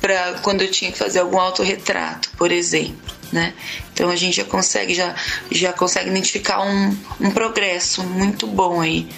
para 0.00 0.34
quando 0.42 0.62
eu 0.62 0.70
tinha 0.70 0.90
que 0.90 0.98
fazer 0.98 1.18
algum 1.18 1.38
autorretrato, 1.38 2.30
por 2.36 2.52
exemplo. 2.52 3.20
Né? 3.32 3.54
Então 3.92 4.08
a 4.08 4.16
gente 4.16 4.38
já 4.38 4.44
consegue 4.44 4.92
já, 4.92 5.14
já 5.52 5.72
consegue 5.72 6.10
identificar 6.10 6.62
um, 6.62 6.96
um 7.20 7.30
progresso 7.30 8.02
muito 8.02 8.44
bom 8.44 8.80
aí 8.80 9.08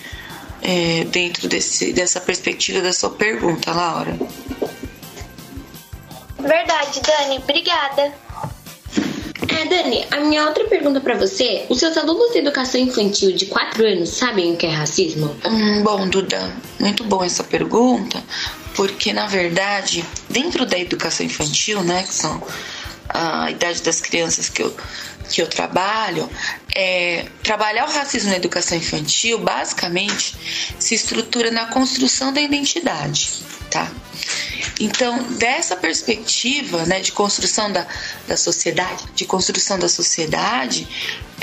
é, 0.61 1.05
dentro 1.05 1.49
desse, 1.49 1.93
dessa 1.93 2.21
perspectiva 2.21 2.81
da 2.81 2.93
sua 2.93 3.11
pergunta, 3.11 3.73
Laura. 3.73 4.19
Verdade, 6.43 7.01
Dani. 7.01 7.39
Obrigada. 7.39 8.13
É, 9.49 9.65
Dani, 9.67 10.07
a 10.11 10.21
minha 10.21 10.47
outra 10.47 10.65
pergunta 10.65 11.01
para 11.01 11.17
você: 11.17 11.67
os 11.69 11.79
seus 11.79 11.97
alunos 11.97 12.33
de 12.33 12.39
educação 12.39 12.81
infantil 12.81 13.33
de 13.33 13.47
4 13.47 13.87
anos 13.87 14.11
sabem 14.11 14.53
o 14.53 14.57
que 14.57 14.67
é 14.67 14.71
racismo? 14.71 15.37
Hum, 15.45 15.83
bom, 15.83 16.09
Duda, 16.09 16.55
muito 16.79 17.05
bom 17.05 17.25
essa 17.25 17.45
pergunta, 17.45 18.23
porque 18.75 19.13
na 19.13 19.27
verdade, 19.27 20.05
dentro 20.29 20.65
da 20.65 20.79
educação 20.79 21.27
infantil, 21.27 21.83
né, 21.83 22.03
que 22.03 22.15
são 22.15 22.43
a 23.09 23.51
idade 23.51 23.83
das 23.83 24.01
crianças 24.01 24.49
que 24.49 24.63
eu, 24.63 24.75
que 25.29 25.43
eu 25.43 25.47
trabalho, 25.47 26.29
é, 26.75 27.27
trabalhar 27.43 27.87
o 27.87 27.93
racismo 27.93 28.31
na 28.31 28.37
educação 28.37 28.79
infantil 28.79 29.39
basicamente 29.39 30.37
se 30.79 30.95
estrutura 30.95 31.51
na 31.51 31.67
construção 31.67 32.33
da 32.33 32.41
identidade, 32.41 33.31
tá? 33.71 33.91
Então, 34.81 35.23
dessa 35.35 35.77
perspectiva 35.77 36.85
né, 36.87 37.01
de 37.01 37.13
construção 37.13 37.71
da, 37.71 37.87
da 38.27 38.37
sociedade, 38.37 39.05
de 39.15 39.25
construção 39.25 39.79
da 39.79 39.89
sociedade 39.89 40.89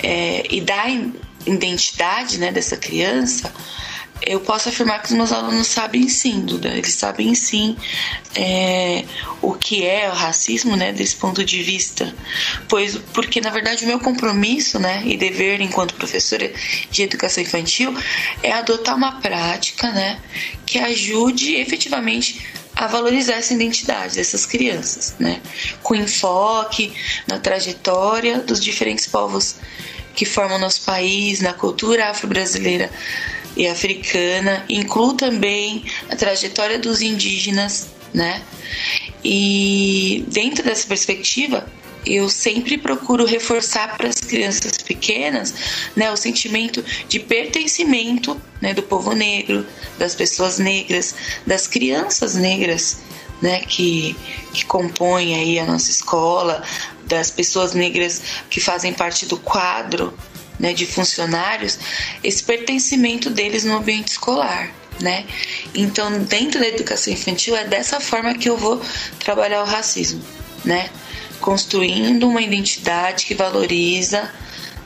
é, 0.03 0.43
e 0.50 0.62
da 0.62 0.86
identidade 1.45 2.38
né, 2.38 2.51
dessa 2.51 2.75
criança, 2.75 3.53
eu 4.21 4.39
posso 4.41 4.69
afirmar 4.69 5.01
que 5.01 5.07
os 5.07 5.13
meus 5.13 5.31
alunos 5.31 5.67
sabem 5.67 6.07
sim, 6.09 6.41
Duda. 6.41 6.69
Eles 6.69 6.93
sabem 6.93 7.33
sim 7.33 7.77
é, 8.36 9.05
o 9.41 9.53
que 9.53 9.86
é 9.86 10.09
o 10.09 10.13
racismo, 10.13 10.75
né, 10.75 10.91
desse 10.91 11.15
ponto 11.15 11.43
de 11.43 11.63
vista. 11.63 12.13
Pois, 12.67 12.98
porque 13.13 13.39
na 13.39 13.50
verdade 13.50 13.86
o 13.86 13.88
meu 13.88 14.00
compromisso, 14.00 14.79
né, 14.79 15.01
e 15.05 15.15
dever 15.15 15.62
enquanto 15.62 15.95
professora 15.95 16.51
de 16.91 17.03
educação 17.03 17.41
infantil 17.41 17.95
é 18.43 18.51
adotar 18.51 18.95
uma 18.95 19.21
prática, 19.21 19.89
né, 19.91 20.19
que 20.65 20.77
ajude 20.77 21.55
efetivamente 21.55 22.45
a 22.79 22.88
valorizar 22.88 23.33
essa 23.33 23.53
identidade 23.53 24.15
dessas 24.15 24.45
crianças, 24.45 25.13
né? 25.19 25.41
Com 25.83 25.95
enfoque 25.95 26.93
na 27.27 27.38
trajetória 27.38 28.39
dos 28.39 28.63
diferentes 28.63 29.05
povos 29.05 29.57
que 30.15 30.24
formam 30.24 30.57
nosso 30.57 30.83
país, 30.83 31.41
na 31.41 31.51
cultura 31.51 32.09
afro-brasileira 32.09 32.89
e 33.57 33.67
africana, 33.67 34.63
incluo 34.69 35.13
também 35.13 35.83
a 36.09 36.15
trajetória 36.15 36.79
dos 36.79 37.01
indígenas, 37.01 37.89
né? 38.13 38.41
E 39.25 40.24
dentro 40.29 40.63
dessa 40.63 40.88
perspectiva, 40.88 41.67
eu 42.06 42.29
sempre 42.29 42.77
procuro 42.77 43.25
reforçar 43.25 43.98
para 43.98 44.08
as 44.08 44.15
crianças 44.15 44.77
pequenas 44.77 45.53
né, 45.96 46.12
o 46.12 46.18
sentimento 46.18 46.84
de 47.08 47.20
pertencimento 47.20 48.39
né, 48.62 48.74
do 48.74 48.84
povo 48.84 49.13
negro, 49.13 49.65
das 49.98 50.15
pessoas 50.15 50.60
negras, 50.60 51.15
das 51.46 51.68
crianças 51.68 52.36
negras 52.36 53.00
né, 53.41 53.62
que, 53.62 54.15
que 54.53 54.65
compõem 54.65 55.36
aí 55.36 55.60
a 55.60 55.65
nossa 55.65 55.91
escola, 55.91 56.63
das 57.06 57.32
pessoas 57.32 57.74
negras 57.74 58.22
que 58.50 58.60
fazem 58.60 58.94
parte 58.94 59.25
do 59.25 59.38
quadro 59.38 60.13
né, 60.60 60.74
de 60.74 60.86
funcionários, 60.86 61.79
esse 62.24 62.44
pertencimento 62.44 63.29
deles 63.29 63.63
no 63.63 63.77
ambiente 63.77 64.10
escolar. 64.10 64.72
Né? 65.01 65.25
Então, 65.74 66.24
dentro 66.24 66.60
da 66.60 66.68
educação 66.68 67.13
infantil, 67.13 67.56
é 67.56 67.63
dessa 67.63 68.01
forma 68.01 68.34
que 68.34 68.50
eu 68.50 68.58
vou 68.58 68.82
trabalhar 69.24 69.63
o 69.63 69.65
racismo. 69.65 70.22
Né? 70.65 70.89
Construindo 71.39 72.27
uma 72.27 72.41
identidade 72.41 73.25
que 73.25 73.34
valoriza, 73.34 74.29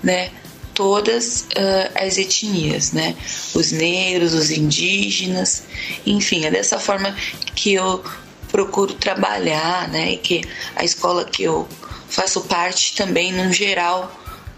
né, 0.02 0.32
todas 0.74 1.42
uh, 1.42 1.92
as 1.96 2.18
etnias, 2.18 2.92
né, 2.92 3.16
os 3.54 3.72
negros, 3.72 4.34
os 4.34 4.50
indígenas, 4.50 5.64
enfim, 6.06 6.46
é 6.46 6.52
dessa 6.52 6.80
forma 6.80 7.16
que 7.56 7.74
eu 7.74 8.04
procuro 8.52 8.94
trabalhar, 8.94 9.88
né, 9.90 10.14
e 10.14 10.18
que 10.18 10.42
a 10.76 10.84
escola 10.84 11.26
que 11.26 11.44
eu 11.44 11.68
faço 12.08 12.42
parte 12.42 12.96
também, 12.96 13.32
no 13.32 13.52
geral, 13.52 14.12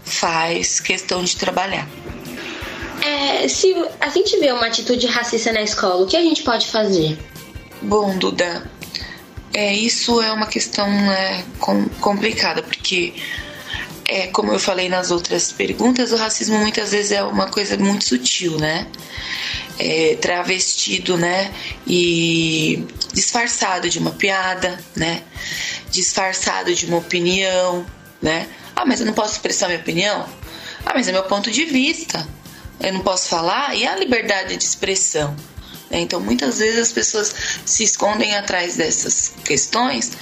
faz 0.04 0.80
questão 0.80 1.24
de 1.24 1.36
trabalhar. 1.36 1.88
É, 3.02 3.46
se 3.48 3.74
a 4.00 4.08
gente 4.08 4.38
vê 4.38 4.52
uma 4.52 4.66
atitude 4.66 5.06
racista 5.06 5.52
na 5.52 5.62
escola, 5.62 6.04
o 6.04 6.06
que 6.06 6.16
a 6.16 6.22
gente 6.22 6.42
pode 6.42 6.66
fazer? 6.66 7.18
Bom, 7.82 8.16
Duda, 8.18 8.70
é, 9.52 9.72
isso 9.72 10.20
é 10.20 10.32
uma 10.32 10.46
questão 10.46 10.88
né, 10.88 11.44
com, 11.58 11.88
complicada, 12.00 12.62
porque, 12.62 13.14
é, 14.04 14.26
como 14.28 14.52
eu 14.52 14.58
falei 14.58 14.88
nas 14.88 15.10
outras 15.10 15.52
perguntas, 15.52 16.12
o 16.12 16.16
racismo 16.16 16.58
muitas 16.58 16.90
vezes 16.90 17.12
é 17.12 17.22
uma 17.22 17.48
coisa 17.48 17.76
muito 17.76 18.04
sutil, 18.04 18.58
né? 18.58 18.86
É, 19.78 20.16
travestido, 20.16 21.16
né? 21.16 21.52
E 21.86 22.86
disfarçado 23.12 23.88
de 23.88 23.98
uma 23.98 24.12
piada, 24.12 24.78
né? 24.94 25.22
Disfarçado 25.90 26.74
de 26.74 26.86
uma 26.86 26.98
opinião, 26.98 27.86
né? 28.20 28.46
Ah, 28.74 28.84
mas 28.84 29.00
eu 29.00 29.06
não 29.06 29.14
posso 29.14 29.32
expressar 29.32 29.68
minha 29.68 29.80
opinião? 29.80 30.26
Ah, 30.84 30.92
mas 30.94 31.08
é 31.08 31.12
meu 31.12 31.24
ponto 31.24 31.50
de 31.50 31.64
vista. 31.64 32.26
Eu 32.80 32.92
não 32.92 33.00
posso 33.00 33.28
falar? 33.28 33.74
E 33.74 33.86
a 33.86 33.96
liberdade 33.96 34.56
de 34.56 34.64
expressão? 34.64 35.34
Né? 35.90 36.00
Então, 36.00 36.20
muitas 36.20 36.58
vezes 36.58 36.78
as 36.78 36.92
pessoas 36.92 37.34
se 37.64 37.84
escondem 37.84 38.34
atrás 38.34 38.76
dessas 38.76 39.32
questões 39.44 40.12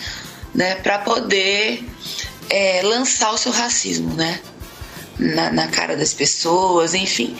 né, 0.54 0.76
para 0.76 0.98
poder 0.98 1.84
é, 2.48 2.82
lançar 2.82 3.32
o 3.32 3.38
seu 3.38 3.52
racismo, 3.52 4.14
né? 4.14 4.40
Na, 5.16 5.50
na, 5.52 5.68
cara 5.68 5.96
das 5.96 6.12
pessoas, 6.12 6.92
enfim. 6.92 7.36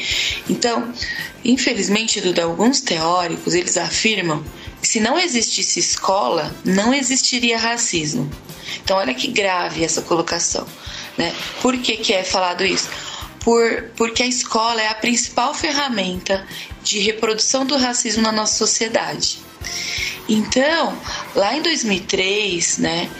Então, 0.48 0.92
infelizmente, 1.44 2.20
Duda, 2.20 2.44
alguns 2.44 2.80
teóricos 2.80 3.52
eles 3.52 3.76
afirmam 3.76 4.44
que 4.80 4.86
se 4.86 5.00
não 5.00 5.18
existisse 5.18 5.80
escola, 5.80 6.54
não 6.64 6.94
existiria 6.94 7.58
racismo. 7.58 8.30
Então, 8.82 8.96
olha 8.96 9.12
que 9.12 9.26
grave 9.26 9.84
essa 9.84 10.02
colocação, 10.02 10.66
né? 11.18 11.34
Por 11.60 11.76
que, 11.78 11.96
que 11.96 12.12
é 12.12 12.22
falado 12.22 12.64
isso? 12.64 12.88
Por, 13.44 13.90
porque 13.96 14.22
a 14.22 14.26
escola 14.26 14.80
é 14.80 14.88
a 14.88 14.94
principal 14.94 15.54
ferramenta 15.54 16.46
de 16.82 16.98
reprodução 17.00 17.66
do 17.66 17.76
racismo 17.76 18.22
na 18.22 18.32
nossa 18.32 18.56
sociedade. 18.56 19.38
Então, 20.28 20.98
lá 21.34 21.54
em 21.54 21.62
2003, 21.62 22.78
né, 22.78 23.10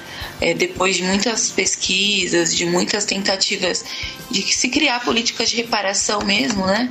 é, 0.41 0.55
depois 0.55 0.97
de 0.97 1.03
muitas 1.03 1.51
pesquisas, 1.51 2.55
de 2.55 2.65
muitas 2.65 3.05
tentativas 3.05 3.85
de 4.31 4.43
se 4.43 4.69
criar 4.69 5.01
políticas 5.05 5.51
de 5.51 5.57
reparação 5.57 6.23
mesmo, 6.23 6.67
né, 6.67 6.89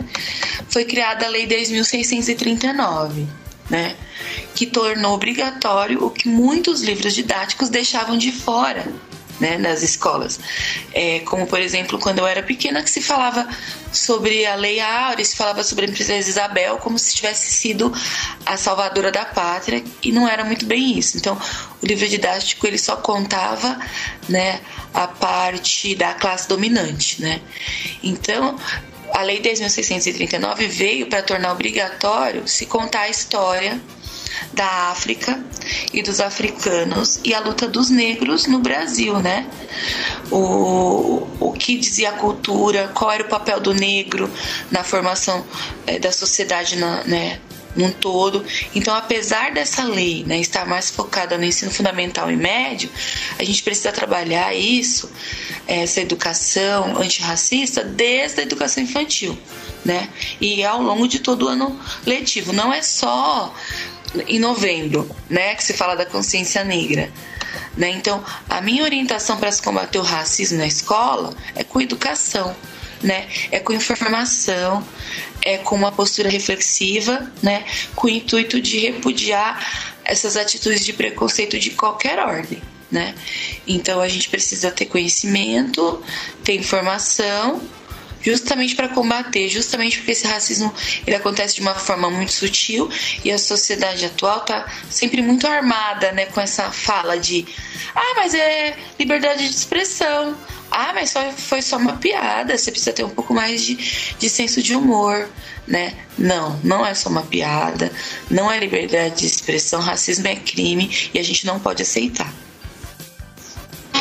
foi 0.70 0.86
criada 0.86 1.25
a 1.25 1.30
Lei 1.30 1.48
10.639, 1.48 3.25
né, 3.70 3.96
que 4.54 4.68
tornou 4.68 5.13
obrigatório 5.13 6.04
o 6.06 6.12
que 6.12 6.28
muitos 6.28 6.82
livros 6.82 7.16
didáticos 7.16 7.70
deixavam 7.70 8.18
de 8.18 8.32
fora 8.32 8.86
né, 9.40 9.58
nas 9.58 9.82
escolas. 9.82 10.40
É, 10.94 11.20
como, 11.22 11.48
por 11.48 11.60
exemplo, 11.60 12.00
quando 12.00 12.20
eu 12.20 12.28
era 12.28 12.44
pequena, 12.44 12.82
que 12.84 12.90
se 12.90 13.02
falava 13.02 13.48
sobre 13.92 14.46
a 14.46 14.56
Lei 14.56 14.80
Áurea, 14.80 15.24
se 15.24 15.36
falava 15.36 15.63
sobre 15.63 15.86
a 15.86 15.88
Princesa 15.88 16.30
Isabel 16.30 16.78
como 16.78 16.98
se 16.98 17.16
tivesse 17.16 17.52
sido 17.52 17.94
a 18.46 18.58
salvadora 18.58 19.12
da 19.12 19.25
pátria, 19.25 19.84
e 20.02 20.12
não 20.12 20.28
era 20.28 20.44
muito 20.44 20.66
bem 20.66 20.98
isso. 20.98 21.18
Então, 21.18 21.38
o 21.82 21.86
livro 21.86 22.08
didático 22.08 22.66
ele 22.66 22.78
só 22.78 22.96
contava 22.96 23.80
né, 24.30 24.62
a 24.94 25.08
parte 25.08 25.96
da 25.96 26.13
classe 26.13 26.48
dominante. 26.48 27.22
Né? 27.22 27.42
Então, 28.02 28.58
a 29.13 29.22
Lei 29.22 29.42
10.639 29.42 30.68
veio 30.68 31.08
para 31.08 31.22
tornar 31.22 31.52
obrigatório 31.52 32.48
se 32.48 32.66
contar 32.66 33.02
a 33.02 33.10
história 33.10 33.80
da 34.52 34.90
África 34.92 35.44
e 35.94 36.02
dos 36.02 36.20
africanos 36.20 37.20
e 37.24 37.34
a 37.34 37.40
luta 37.40 37.68
dos 37.68 37.90
negros 37.90 38.48
no 38.48 38.60
Brasil, 38.60 39.20
né? 39.20 39.48
O, 40.32 41.28
o 41.40 41.54
que 41.54 41.78
dizia 41.78 42.10
a 42.10 42.14
cultura, 42.14 42.90
qual 42.94 43.12
era 43.12 43.24
o 43.24 43.28
papel 43.28 43.60
do 43.60 43.74
negro 43.74 44.30
na 44.72 44.84
formação 44.84 45.46
é, 45.86 46.00
da 46.00 46.12
sociedade, 46.12 46.76
na, 46.76 47.04
né? 47.04 47.40
num 47.76 47.92
todo. 47.92 48.46
Então, 48.74 48.96
apesar 48.96 49.52
dessa 49.52 49.84
lei 49.84 50.24
né, 50.26 50.40
estar 50.40 50.66
mais 50.66 50.90
focada 50.90 51.38
no 51.38 51.44
ensino 51.44 51.72
fundamental 51.72 52.32
e 52.32 52.36
médio, 52.36 52.90
a 53.38 53.44
gente 53.44 53.64
precisa 53.64 53.92
trabalhar 53.92 54.54
isso, 54.54 55.12
essa 55.68 56.02
educação 56.02 56.98
antirracista, 56.98 57.84
desde 57.84 58.42
a 58.42 58.44
educação 58.44 58.84
infantil. 58.84 59.38
Né? 59.84 60.08
E 60.40 60.64
ao 60.64 60.82
longo 60.82 61.08
de 61.08 61.20
todo 61.20 61.44
o 61.44 61.48
ano 61.50 61.78
letivo. 62.06 62.54
Não 62.54 62.72
é 62.72 62.82
só 62.82 63.54
em 64.27 64.39
novembro, 64.39 65.10
né, 65.29 65.55
que 65.55 65.63
se 65.63 65.74
fala 65.74 65.96
da 65.96 66.05
consciência 66.05 66.63
negra. 66.63 67.12
Né? 67.75 67.89
Então, 67.89 68.24
a 68.50 68.62
minha 68.62 68.84
orientação 68.84 69.38
para 69.38 69.51
se 69.51 69.62
combater 69.62 69.98
o 69.98 70.03
racismo 70.03 70.58
na 70.58 70.67
escola 70.67 71.36
é 71.55 71.63
com 71.63 71.82
educação, 71.82 72.55
né? 73.01 73.27
É 73.51 73.60
com 73.60 73.74
informação, 73.74 74.86
é 75.41 75.58
com 75.58 75.75
uma 75.75 75.91
postura 75.91 76.29
reflexiva, 76.29 77.32
né? 77.41 77.65
Com 77.96 78.08
o 78.08 78.10
intuito 78.10 78.62
de 78.62 78.79
repudiar 78.79 79.93
essas 80.05 80.38
atitudes 80.38 80.86
de 80.86 80.93
preconceito 80.93 81.60
de 81.60 81.72
qualquer 81.72 82.20
ordem, 82.20 82.62
né? 82.91 83.15
Então, 83.67 84.00
a 84.00 84.08
gente 84.08 84.29
precisa 84.29 84.72
ter 84.72 84.86
conhecimento, 84.86 86.01
ter 86.43 86.55
informação 86.55 87.62
justamente 88.24 88.75
para 88.75 88.89
combater, 88.89 89.50
justamente 89.50 89.98
porque 89.98 90.12
esse 90.12 90.25
racismo 90.25 90.74
ele 91.06 91.15
acontece 91.15 91.55
de 91.55 91.62
uma 91.62 91.75
forma 91.75 92.09
muito 92.09 92.31
sutil 92.31 92.90
e 93.24 93.31
a 93.31 93.38
sociedade 93.38 94.05
atual 94.05 94.42
tá 94.42 94.72
sempre 94.90 95.22
muito 95.22 95.46
armada, 95.46 96.12
né, 96.12 96.25
com 96.27 96.40
essa 96.40 96.72
fala 96.72 97.18
de 97.18 97.46
ah, 97.96 98.14
mas 98.16 98.33
é 98.33 98.75
liberdade 98.98 99.48
de 99.48 99.55
expressão. 99.55 100.36
Ah, 100.72 100.92
mas 100.94 101.12
só, 101.12 101.31
foi 101.31 101.62
só 101.62 101.77
uma 101.77 101.98
piada, 101.98 102.57
você 102.57 102.72
precisa 102.72 102.92
ter 102.92 103.03
um 103.03 103.09
pouco 103.09 103.31
mais 103.33 103.62
de, 103.62 103.75
de 104.18 104.27
senso 104.27 104.62
de 104.64 104.75
humor, 104.75 105.29
né? 105.68 105.94
Não, 106.18 106.59
não 106.64 106.83
é 106.83 106.96
só 106.96 107.09
uma 107.09 107.22
piada, 107.22 107.92
não 108.29 108.51
é 108.51 108.57
liberdade 108.59 109.18
de 109.18 109.27
expressão, 109.27 109.79
racismo 109.79 110.27
é 110.27 110.36
crime 110.36 111.09
e 111.14 111.20
a 111.20 111.24
gente 111.24 111.46
não 111.46 111.59
pode 111.59 111.83
aceitar. 111.83 112.33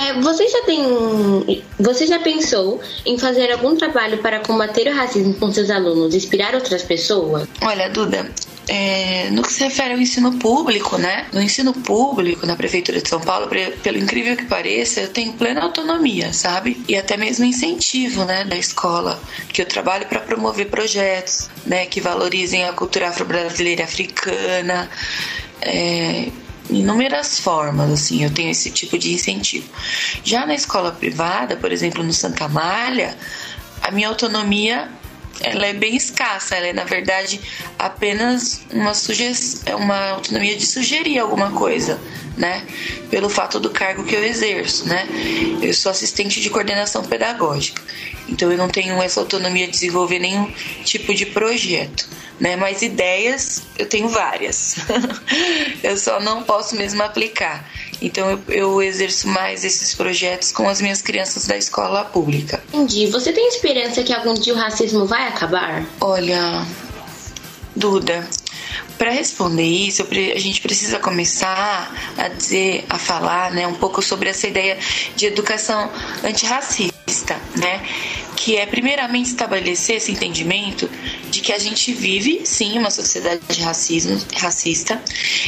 É, 0.03 0.21
você 0.21 0.49
já 0.49 0.63
tem. 0.63 1.65
Você 1.79 2.07
já 2.07 2.19
pensou 2.19 2.81
em 3.07 3.19
fazer 3.19 3.53
algum 3.53 3.77
trabalho 3.77 4.19
para 4.19 4.41
combater 4.41 4.89
o 4.89 4.95
racismo 4.95 5.35
com 5.35 5.53
seus 5.53 5.71
alunos, 5.71 6.15
inspirar 6.15 6.55
outras 6.55 6.83
pessoas? 6.83 7.47
Olha, 7.61 7.89
Duda, 7.89 8.31
é, 8.69 9.31
no 9.31 9.43
que 9.43 9.53
se 9.53 9.63
refere 9.63 9.95
ao 9.95 10.01
ensino 10.01 10.33
público, 10.39 10.99
né? 10.99 11.27
No 11.33 11.41
ensino 11.41 11.73
público, 11.73 12.47
na 12.47 12.57
Prefeitura 12.57 13.01
de 13.01 13.09
São 13.09 13.21
Paulo, 13.21 13.49
pelo 13.83 13.99
incrível 13.99 14.37
que 14.37 14.45
pareça, 14.45 15.01
eu 15.01 15.09
tenho 15.09 15.33
plena 15.35 15.63
autonomia, 15.63 16.33
sabe? 16.33 16.83
E 16.89 16.97
até 16.97 17.17
mesmo 17.17 17.45
incentivo, 17.45 18.25
né, 18.25 18.45
da 18.45 18.57
escola, 18.57 19.21
que 19.53 19.63
eu 19.63 19.67
trabalho 19.67 20.07
para 20.07 20.21
promover 20.21 20.69
projetos, 20.69 21.49
né, 21.67 21.87
que 21.87 22.01
valorizem 22.01 22.65
a 22.65 22.73
cultura 22.73 23.09
afro-brasileira 23.09 23.83
e 23.83 23.85
africana. 23.85 24.91
É, 25.61 26.29
inúmeras 26.71 27.39
formas, 27.39 27.91
assim, 27.91 28.25
eu 28.25 28.31
tenho 28.31 28.51
esse 28.51 28.71
tipo 28.71 28.99
de 28.99 29.13
incentivo. 29.13 29.69
Já 30.25 30.47
na 30.47 30.55
escola 30.55 30.93
privada, 30.93 31.57
por 31.57 31.73
exemplo, 31.73 32.03
no 32.03 32.13
Santa 32.13 32.49
Malha, 32.49 33.17
a 33.83 33.91
minha 33.91 34.09
autonomia 34.09 34.89
ela 35.41 35.67
é 35.67 35.73
bem 35.73 35.97
escassa, 35.97 36.55
ela 36.55 36.67
é 36.67 36.73
na 36.73 36.85
verdade 36.85 37.41
apenas 37.79 38.63
uma 38.73 38.95
sugestão, 38.95 39.79
uma 39.79 40.11
autonomia 40.11 40.57
de 40.57 40.65
sugerir 40.65 41.19
alguma 41.19 41.51
coisa, 41.53 41.99
né? 42.37 42.65
Pelo 43.11 43.29
fato 43.29 43.59
do 43.59 43.71
cargo 43.71 44.05
que 44.05 44.15
eu 44.15 44.25
exerço, 44.25 44.87
né? 44.87 45.07
Eu 45.61 45.75
sou 45.75 45.91
assistente 45.91 46.41
de 46.41 46.49
coordenação 46.51 47.03
pedagógica, 47.03 47.83
então 48.33 48.51
eu 48.51 48.59
não 48.59 48.69
tenho 48.69 49.01
essa 49.03 49.21
autonomia 49.21 49.67
de 49.67 49.73
desenvolver 49.73 50.19
nenhum 50.19 50.51
tipo 50.85 51.15
de 51.15 51.27
projeto 51.27 52.09
né? 52.43 52.57
Mas 52.57 52.83
ideias 52.83 53.63
eu 53.79 53.87
tenho 53.87 54.09
várias. 54.09 54.75
eu 55.81 55.97
só 55.97 56.19
não 56.19 56.43
posso 56.43 56.75
mesmo 56.75 57.01
aplicar. 57.01 57.71
Então 58.01 58.29
eu, 58.29 58.41
eu, 58.49 58.83
exerço 58.83 59.29
mais 59.29 59.65
esses 59.65 59.95
projetos 59.95 60.51
com 60.51 60.69
as 60.69 60.81
minhas 60.81 61.01
crianças 61.01 61.47
da 61.47 61.57
escola 61.57 62.05
pública. 62.05 62.61
Entendi. 62.73 63.07
Você 63.07 63.33
tem 63.33 63.47
esperança 63.47 64.03
que 64.03 64.13
algum 64.13 64.35
dia 64.35 64.55
o 64.55 64.57
racismo 64.57 65.07
vai 65.07 65.29
acabar? 65.29 65.87
Olha, 66.01 66.67
Duda, 67.77 68.29
para 68.99 69.11
responder 69.13 69.63
isso, 69.63 70.03
a 70.03 70.39
gente 70.39 70.61
precisa 70.61 70.99
começar 70.99 71.95
a 72.19 72.29
dizer, 72.29 72.85
a 72.91 72.99
falar, 72.99 73.53
né, 73.53 73.67
um 73.69 73.75
pouco 73.75 74.03
sobre 74.03 74.29
essa 74.29 74.49
ideia 74.49 74.77
de 75.15 75.27
educação 75.27 75.91
antirracista, 76.25 77.41
né? 77.57 77.83
Que 78.43 78.57
é 78.57 78.67
primeiramente 78.67 79.29
estabelecer 79.29 79.99
esse 79.99 80.11
entendimento 80.11 80.91
de 81.31 81.41
que 81.41 81.53
a 81.53 81.59
gente 81.61 81.93
vive 81.93 82.45
sim 82.45 82.77
uma 82.77 82.91
sociedade 82.91 83.41
de 83.49 83.63
racismo, 83.63 84.21
racista 84.35 85.01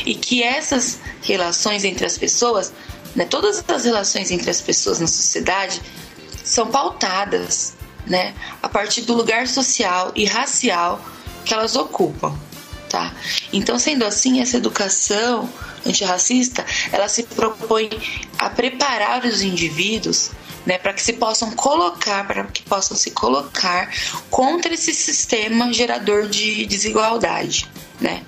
e 0.07 0.15
que 0.15 0.45
essas 0.45 1.01
relações 1.21 1.83
entre 1.83 2.07
as 2.07 2.17
pessoas, 2.17 2.73
né, 3.17 3.25
todas 3.25 3.65
as 3.67 3.85
relações 3.85 4.31
entre 4.31 4.49
as 4.49 4.61
pessoas 4.61 5.01
na 5.01 5.09
sociedade 5.09 5.83
são 6.45 6.69
pautadas, 6.69 7.75
né, 8.07 8.33
a 8.63 8.69
partir 8.69 9.01
do 9.01 9.15
lugar 9.15 9.49
social 9.49 10.13
e 10.15 10.25
racial 10.25 11.05
que 11.45 11.53
elas 11.53 11.75
ocupam, 11.75 12.33
tá? 12.89 13.13
Então, 13.53 13.77
sendo 13.77 14.05
assim, 14.05 14.41
essa 14.41 14.57
educação 14.57 15.51
antirracista, 15.85 16.65
ela 16.93 17.09
se 17.09 17.25
propõe 17.25 17.91
a 18.39 18.49
preparar 18.49 19.25
os 19.25 19.43
indivíduos 19.43 20.31
né, 20.67 20.79
para 20.79 20.93
que 20.93 21.03
se 21.03 21.15
possam 21.15 21.51
colocar, 21.53 22.27
para 22.27 22.45
que 22.45 22.63
possam 22.63 22.97
se 22.97 23.11
colocar 23.11 23.91
contra 24.31 24.75
esse 24.75 24.95
sistema 24.95 25.73
gerador 25.73 26.29
de 26.29 26.67
desigualdade. 26.67 27.69
Né? 28.01 28.23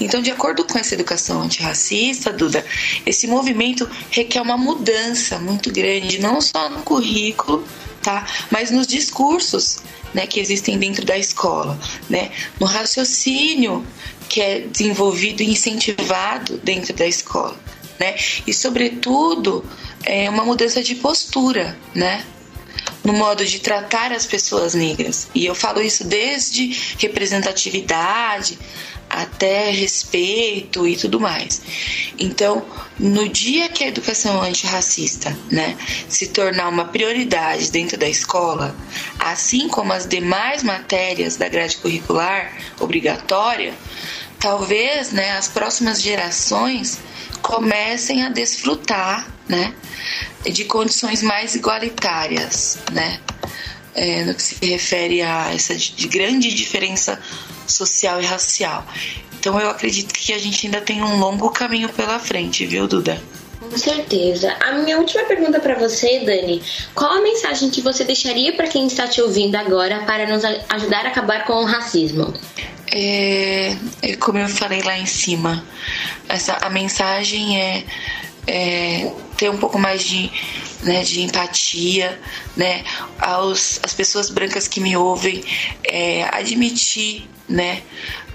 Então, 0.00 0.20
de 0.20 0.30
acordo 0.30 0.64
com 0.64 0.78
essa 0.78 0.94
educação 0.94 1.40
antirracista, 1.40 2.32
Duda, 2.32 2.64
esse 3.04 3.26
movimento 3.26 3.88
requer 4.10 4.40
uma 4.40 4.56
mudança 4.56 5.38
muito 5.38 5.70
grande, 5.72 6.18
não 6.18 6.40
só 6.40 6.68
no 6.68 6.82
currículo, 6.82 7.64
tá? 8.02 8.26
mas 8.50 8.70
nos 8.70 8.86
discursos 8.86 9.78
né, 10.12 10.26
que 10.26 10.40
existem 10.40 10.78
dentro 10.78 11.04
da 11.04 11.16
escola, 11.16 11.78
né? 12.08 12.30
no 12.58 12.66
raciocínio 12.66 13.86
que 14.28 14.40
é 14.40 14.60
desenvolvido 14.60 15.42
e 15.42 15.50
incentivado 15.50 16.58
dentro 16.58 16.92
da 16.94 17.06
escola. 17.06 17.56
Né? 17.98 18.16
E, 18.46 18.52
sobretudo, 18.52 19.64
é 20.06 20.30
uma 20.30 20.44
mudança 20.44 20.82
de 20.82 20.94
postura, 20.94 21.76
né? 21.94 22.24
no 23.04 23.12
modo 23.12 23.44
de 23.44 23.60
tratar 23.60 24.10
as 24.12 24.26
pessoas 24.26 24.74
negras. 24.74 25.28
E 25.32 25.46
eu 25.46 25.54
falo 25.54 25.80
isso 25.80 26.02
desde 26.04 26.76
representatividade 26.98 28.58
até 29.08 29.70
respeito 29.70 30.86
e 30.86 30.96
tudo 30.96 31.20
mais. 31.20 31.62
Então, 32.18 32.64
no 32.98 33.28
dia 33.28 33.68
que 33.68 33.84
a 33.84 33.88
educação 33.88 34.42
antirracista 34.42 35.36
né, 35.50 35.76
se 36.08 36.26
tornar 36.28 36.68
uma 36.68 36.86
prioridade 36.86 37.70
dentro 37.70 37.96
da 37.96 38.08
escola, 38.08 38.74
assim 39.18 39.68
como 39.68 39.92
as 39.92 40.06
demais 40.06 40.64
matérias 40.64 41.36
da 41.36 41.48
grade 41.48 41.76
curricular 41.76 42.52
obrigatória, 42.80 43.74
talvez 44.40 45.12
né, 45.12 45.38
as 45.38 45.46
próximas 45.46 46.02
gerações 46.02 46.98
comecem 47.36 48.24
a 48.24 48.28
desfrutar 48.28 49.26
né, 49.48 49.74
de 50.44 50.64
condições 50.64 51.22
mais 51.22 51.54
igualitárias, 51.54 52.78
né, 52.92 53.20
é, 53.94 54.24
no 54.24 54.34
que 54.34 54.42
se 54.42 54.66
refere 54.66 55.22
a 55.22 55.52
essa 55.54 55.74
de 55.74 56.08
grande 56.08 56.52
diferença 56.54 57.20
social 57.66 58.20
e 58.20 58.24
racial. 58.24 58.86
Então 59.38 59.60
eu 59.60 59.70
acredito 59.70 60.12
que 60.12 60.32
a 60.32 60.38
gente 60.38 60.66
ainda 60.66 60.80
tem 60.80 61.02
um 61.02 61.18
longo 61.18 61.50
caminho 61.50 61.88
pela 61.88 62.18
frente, 62.18 62.66
viu, 62.66 62.86
Duda? 62.86 63.22
Com 63.60 63.78
certeza. 63.78 64.56
A 64.60 64.72
minha 64.72 64.98
última 64.98 65.24
pergunta 65.24 65.58
para 65.60 65.74
você, 65.74 66.20
Dani, 66.20 66.62
qual 66.94 67.12
a 67.12 67.20
mensagem 67.20 67.70
que 67.70 67.80
você 67.80 68.04
deixaria 68.04 68.52
para 68.54 68.68
quem 68.68 68.86
está 68.86 69.08
te 69.08 69.20
ouvindo 69.20 69.56
agora 69.56 70.00
para 70.00 70.26
nos 70.26 70.44
ajudar 70.44 71.06
a 71.06 71.08
acabar 71.08 71.44
com 71.44 71.54
o 71.54 71.64
racismo? 71.64 72.32
É, 72.92 73.76
é 74.02 74.16
como 74.16 74.38
eu 74.38 74.48
falei 74.48 74.82
lá 74.82 74.96
em 74.96 75.06
cima, 75.06 75.64
essa 76.28 76.54
a 76.62 76.70
mensagem 76.70 77.60
é, 77.60 77.84
é 78.46 79.12
ter 79.36 79.50
um 79.50 79.58
pouco 79.58 79.78
mais 79.78 80.02
de 80.02 80.30
né, 80.82 81.02
de 81.02 81.22
empatia, 81.22 82.20
né, 82.56 82.84
aos, 83.18 83.80
as 83.82 83.94
pessoas 83.94 84.30
brancas 84.30 84.68
que 84.68 84.80
me 84.80 84.96
ouvem, 84.96 85.42
é, 85.84 86.28
admitir, 86.32 87.28
né, 87.48 87.82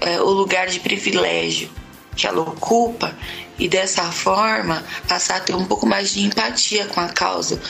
é, 0.00 0.20
o 0.20 0.30
lugar 0.30 0.66
de 0.66 0.80
privilégio 0.80 1.70
que 2.14 2.26
ela 2.26 2.42
ocupa 2.42 3.16
e 3.58 3.68
dessa 3.68 4.10
forma 4.12 4.84
passar 5.08 5.36
a 5.36 5.40
ter 5.40 5.54
um 5.54 5.64
pouco 5.64 5.86
mais 5.86 6.12
de 6.12 6.20
empatia 6.20 6.86
com 6.86 7.00
a 7.00 7.08
causa 7.08 7.60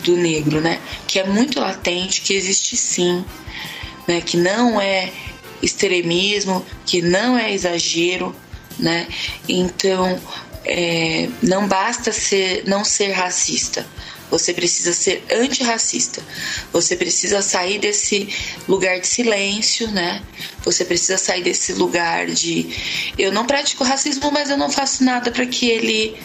do 0.00 0.16
negro, 0.16 0.60
né, 0.60 0.80
que 1.06 1.18
é 1.18 1.24
muito 1.24 1.60
latente, 1.60 2.20
que 2.22 2.34
existe 2.34 2.76
sim, 2.76 3.24
né, 4.08 4.20
que 4.20 4.36
não 4.36 4.80
é 4.80 5.12
extremismo, 5.62 6.64
que 6.84 7.00
não 7.00 7.38
é 7.38 7.52
exagero, 7.52 8.34
né, 8.78 9.06
então 9.48 10.20
é, 10.64 11.28
não 11.42 11.66
basta 11.68 12.10
ser, 12.12 12.64
não 12.66 12.84
ser 12.84 13.12
racista, 13.12 13.86
você 14.32 14.54
precisa 14.54 14.94
ser 14.94 15.22
antirracista. 15.30 16.22
Você 16.72 16.96
precisa 16.96 17.42
sair 17.42 17.78
desse 17.78 18.34
lugar 18.66 18.98
de 18.98 19.06
silêncio, 19.06 19.88
né? 19.88 20.22
Você 20.64 20.86
precisa 20.86 21.18
sair 21.18 21.42
desse 21.42 21.74
lugar 21.74 22.24
de 22.28 22.74
eu 23.18 23.30
não 23.30 23.44
pratico 23.44 23.84
racismo, 23.84 24.32
mas 24.32 24.48
eu 24.48 24.56
não 24.56 24.70
faço 24.70 25.04
nada 25.04 25.30
para 25.30 25.44
que 25.44 25.68
ele 25.68 26.18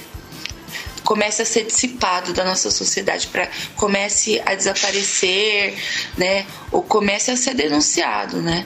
comece 1.04 1.42
a 1.42 1.46
ser 1.46 1.66
dissipado 1.66 2.32
da 2.32 2.46
nossa 2.46 2.72
sociedade, 2.72 3.28
para 3.28 3.50
comece 3.76 4.42
a 4.46 4.56
desaparecer, 4.56 5.78
né? 6.18 6.46
Ou 6.72 6.82
comece 6.82 7.30
a 7.30 7.36
ser 7.36 7.56
denunciado, 7.56 8.42
né? 8.42 8.66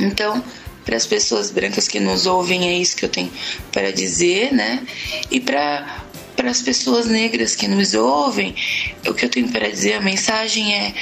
Então, 0.00 0.42
para 0.84 0.96
as 0.96 1.06
pessoas 1.06 1.50
brancas 1.50 1.88
que 1.88 1.98
nos 1.98 2.26
ouvem, 2.26 2.68
é 2.68 2.78
isso 2.78 2.96
que 2.96 3.04
eu 3.04 3.08
tenho 3.08 3.32
para 3.72 3.90
dizer, 3.90 4.52
né? 4.52 4.86
E 5.30 5.40
para 5.40 6.04
para 6.36 6.50
as 6.50 6.60
pessoas 6.60 7.06
negras 7.06 7.54
que 7.54 7.68
nos 7.68 7.94
ouvem, 7.94 8.56
o 9.06 9.14
que 9.14 9.24
eu 9.24 9.28
tenho 9.28 9.48
para 9.48 9.70
dizer, 9.70 9.94
a 9.94 10.00
mensagem 10.00 10.74
é, 10.74 10.92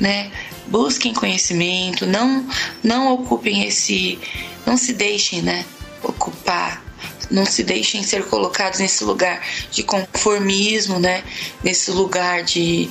né, 0.00 0.30
busquem 0.66 1.12
conhecimento, 1.12 2.06
não 2.06 2.48
não 2.82 3.12
ocupem 3.12 3.64
esse, 3.64 4.18
não 4.66 4.78
se 4.78 4.94
deixem, 4.94 5.42
né, 5.42 5.64
ocupar, 6.02 6.82
não 7.30 7.44
se 7.44 7.62
deixem 7.62 8.02
ser 8.02 8.24
colocados 8.24 8.80
nesse 8.80 9.04
lugar 9.04 9.40
de 9.70 9.82
conformismo, 9.82 10.98
né, 10.98 11.22
nesse 11.62 11.90
lugar 11.90 12.42
de 12.42 12.88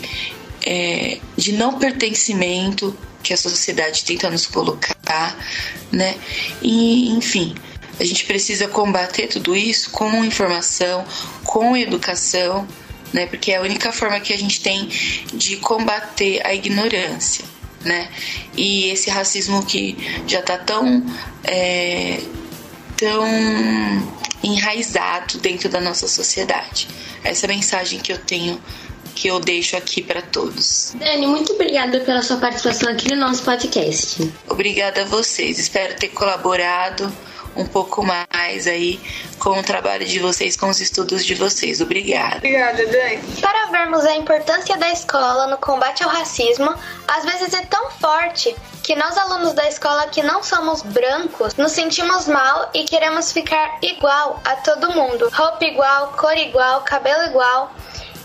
é, 0.65 1.19
de 1.35 1.53
não 1.53 1.79
pertencimento 1.79 2.95
que 3.23 3.33
a 3.33 3.37
sociedade 3.37 4.03
tenta 4.03 4.29
nos 4.29 4.45
colocar, 4.45 5.37
né, 5.91 6.17
e 6.61 7.09
enfim, 7.09 7.55
a 7.99 8.03
gente 8.03 8.25
precisa 8.25 8.67
combater 8.67 9.27
tudo 9.27 9.55
isso 9.55 9.89
com 9.89 10.23
informação, 10.23 11.03
com 11.43 11.75
educação, 11.75 12.67
né? 13.11 13.25
Porque 13.25 13.51
é 13.51 13.57
a 13.57 13.61
única 13.61 13.91
forma 13.91 14.19
que 14.19 14.33
a 14.33 14.37
gente 14.37 14.61
tem 14.61 14.87
de 15.33 15.57
combater 15.57 16.45
a 16.45 16.53
ignorância, 16.53 17.43
né? 17.83 18.09
E 18.55 18.89
esse 18.89 19.09
racismo 19.09 19.65
que 19.65 19.97
já 20.27 20.39
está 20.39 20.57
tão 20.57 21.03
é, 21.43 22.19
tão 22.95 23.25
enraizado 24.43 25.39
dentro 25.39 25.69
da 25.69 25.81
nossa 25.81 26.07
sociedade. 26.07 26.87
Essa 27.23 27.45
é 27.45 27.49
a 27.49 27.53
mensagem 27.53 27.99
que 27.99 28.11
eu 28.11 28.17
tenho 28.17 28.61
que 29.17 29.27
eu 29.27 29.39
deixo 29.39 29.75
aqui 29.75 30.03
para 30.03 30.21
todos. 30.21 30.93
Dani, 30.95 31.25
muito 31.25 31.53
obrigada 31.53 31.99
pela 32.01 32.21
sua 32.21 32.37
participação 32.37 32.89
aqui 32.89 33.09
no 33.09 33.19
nosso 33.19 33.41
podcast. 33.43 34.31
Obrigada 34.47 35.01
a 35.01 35.05
vocês. 35.05 35.57
Espero 35.57 35.95
ter 35.95 36.09
colaborado 36.09 37.11
um 37.55 37.65
pouco 37.65 38.05
mais 38.05 38.67
aí 38.67 39.01
com 39.39 39.59
o 39.59 39.63
trabalho 39.63 40.05
de 40.05 40.19
vocês, 40.19 40.55
com 40.55 40.69
os 40.69 40.79
estudos 40.79 41.25
de 41.25 41.33
vocês. 41.33 41.81
Obrigada. 41.81 42.37
Obrigada, 42.37 42.85
Dani. 42.85 43.19
Para 43.41 43.65
vermos 43.71 44.05
a 44.05 44.15
importância 44.15 44.77
da 44.77 44.91
escola 44.91 45.47
no 45.47 45.57
combate 45.57 46.03
ao 46.03 46.09
racismo, 46.11 46.71
às 47.07 47.25
vezes 47.25 47.55
é 47.55 47.61
tão 47.65 47.89
forte 47.91 48.55
que 48.83 48.95
nós 48.95 49.17
alunos 49.17 49.53
da 49.53 49.67
escola 49.67 50.07
que 50.07 50.21
não 50.21 50.43
somos 50.43 50.83
brancos 50.83 51.55
nos 51.55 51.71
sentimos 51.71 52.27
mal 52.27 52.69
e 52.75 52.83
queremos 52.83 53.31
ficar 53.31 53.79
igual 53.81 54.39
a 54.45 54.55
todo 54.57 54.91
mundo. 54.91 55.27
Roupa 55.33 55.65
igual, 55.65 56.13
cor 56.15 56.37
igual, 56.37 56.81
cabelo 56.81 57.23
igual. 57.23 57.73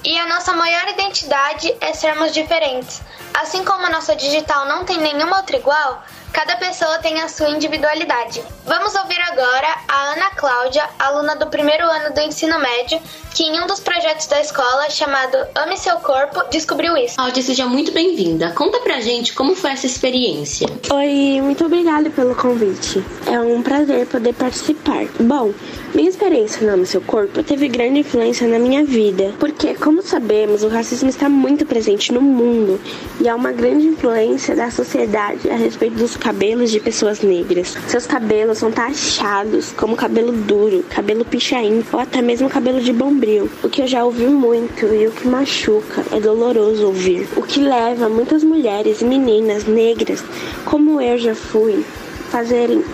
E 0.04 0.18
a 0.18 0.26
nossa 0.26 0.52
maior 0.52 0.88
identidade 0.88 1.72
é 1.80 1.92
sermos 1.92 2.32
diferentes. 2.32 3.00
Assim 3.34 3.64
como 3.64 3.86
a 3.86 3.90
nossa 3.90 4.16
digital 4.16 4.66
não 4.66 4.84
tem 4.84 4.98
nenhuma 4.98 5.36
outra 5.36 5.56
igual, 5.56 6.02
Cada 6.32 6.56
pessoa 6.56 6.98
tem 6.98 7.20
a 7.20 7.28
sua 7.28 7.50
individualidade. 7.50 8.42
Vamos 8.64 8.94
ouvir 8.94 9.20
agora 9.20 9.76
a 9.86 10.12
Ana 10.12 10.30
Cláudia, 10.30 10.82
aluna 10.98 11.36
do 11.36 11.46
primeiro 11.48 11.84
ano 11.84 12.14
do 12.14 12.20
ensino 12.20 12.58
médio, 12.58 12.98
que 13.34 13.44
em 13.44 13.60
um 13.60 13.66
dos 13.66 13.80
projetos 13.80 14.26
da 14.26 14.40
escola 14.40 14.88
chamado 14.88 15.36
Ame 15.54 15.76
Seu 15.76 15.96
Corpo 15.96 16.42
descobriu 16.50 16.96
isso. 16.96 17.16
Cláudia, 17.16 17.42
seja 17.42 17.66
muito 17.66 17.92
bem-vinda. 17.92 18.52
Conta 18.52 18.80
pra 18.80 19.00
gente 19.00 19.34
como 19.34 19.54
foi 19.54 19.72
essa 19.72 19.86
experiência. 19.86 20.66
Oi, 20.90 21.40
muito 21.42 21.66
obrigada 21.66 22.08
pelo 22.08 22.34
convite. 22.34 23.04
É 23.26 23.38
um 23.38 23.62
prazer 23.62 24.06
poder 24.06 24.32
participar. 24.32 25.04
Bom, 25.20 25.52
minha 25.94 26.08
experiência 26.08 26.66
no 26.66 26.72
Ame 26.72 26.86
Seu 26.86 27.02
Corpo 27.02 27.42
teve 27.42 27.68
grande 27.68 28.00
influência 28.00 28.48
na 28.48 28.58
minha 28.58 28.84
vida, 28.84 29.34
porque, 29.38 29.74
como 29.74 30.00
sabemos, 30.02 30.62
o 30.62 30.68
racismo 30.68 31.10
está 31.10 31.28
muito 31.28 31.66
presente 31.66 32.10
no 32.10 32.22
mundo 32.22 32.80
e 33.20 33.28
há 33.28 33.34
uma 33.34 33.52
grande 33.52 33.86
influência 33.86 34.56
da 34.56 34.70
sociedade 34.70 35.50
a 35.50 35.56
respeito 35.56 35.96
dos 35.96 36.16
cabelos 36.22 36.70
de 36.70 36.78
pessoas 36.78 37.20
negras. 37.20 37.76
Seus 37.88 38.06
cabelos 38.06 38.58
são 38.58 38.70
taxados 38.70 39.72
como 39.72 39.96
cabelo 39.96 40.30
duro, 40.30 40.85
cabelo 40.88 41.24
pichain 41.24 41.82
ou 41.92 41.98
até 41.98 42.22
mesmo 42.22 42.48
cabelo 42.48 42.80
de 42.80 42.92
bombril, 42.92 43.50
o 43.61 43.68
que 43.68 43.82
eu 43.82 43.88
já 43.88 44.04
ouvi 44.04 44.26
muito 44.26 44.87
e 44.87 45.08
o 45.08 45.11
que 45.11 45.26
machuca, 45.26 46.04
é 46.12 46.20
doloroso 46.20 46.87
ouvir. 46.87 47.28
O 47.37 47.42
que 47.42 47.58
leva 47.58 48.08
muitas 48.08 48.44
mulheres 48.44 49.00
e 49.00 49.04
meninas 49.04 49.64
negras, 49.64 50.24
como 50.64 51.00
eu 51.00 51.18
já 51.18 51.35
fui, 51.35 51.85
fazerem 52.30 52.85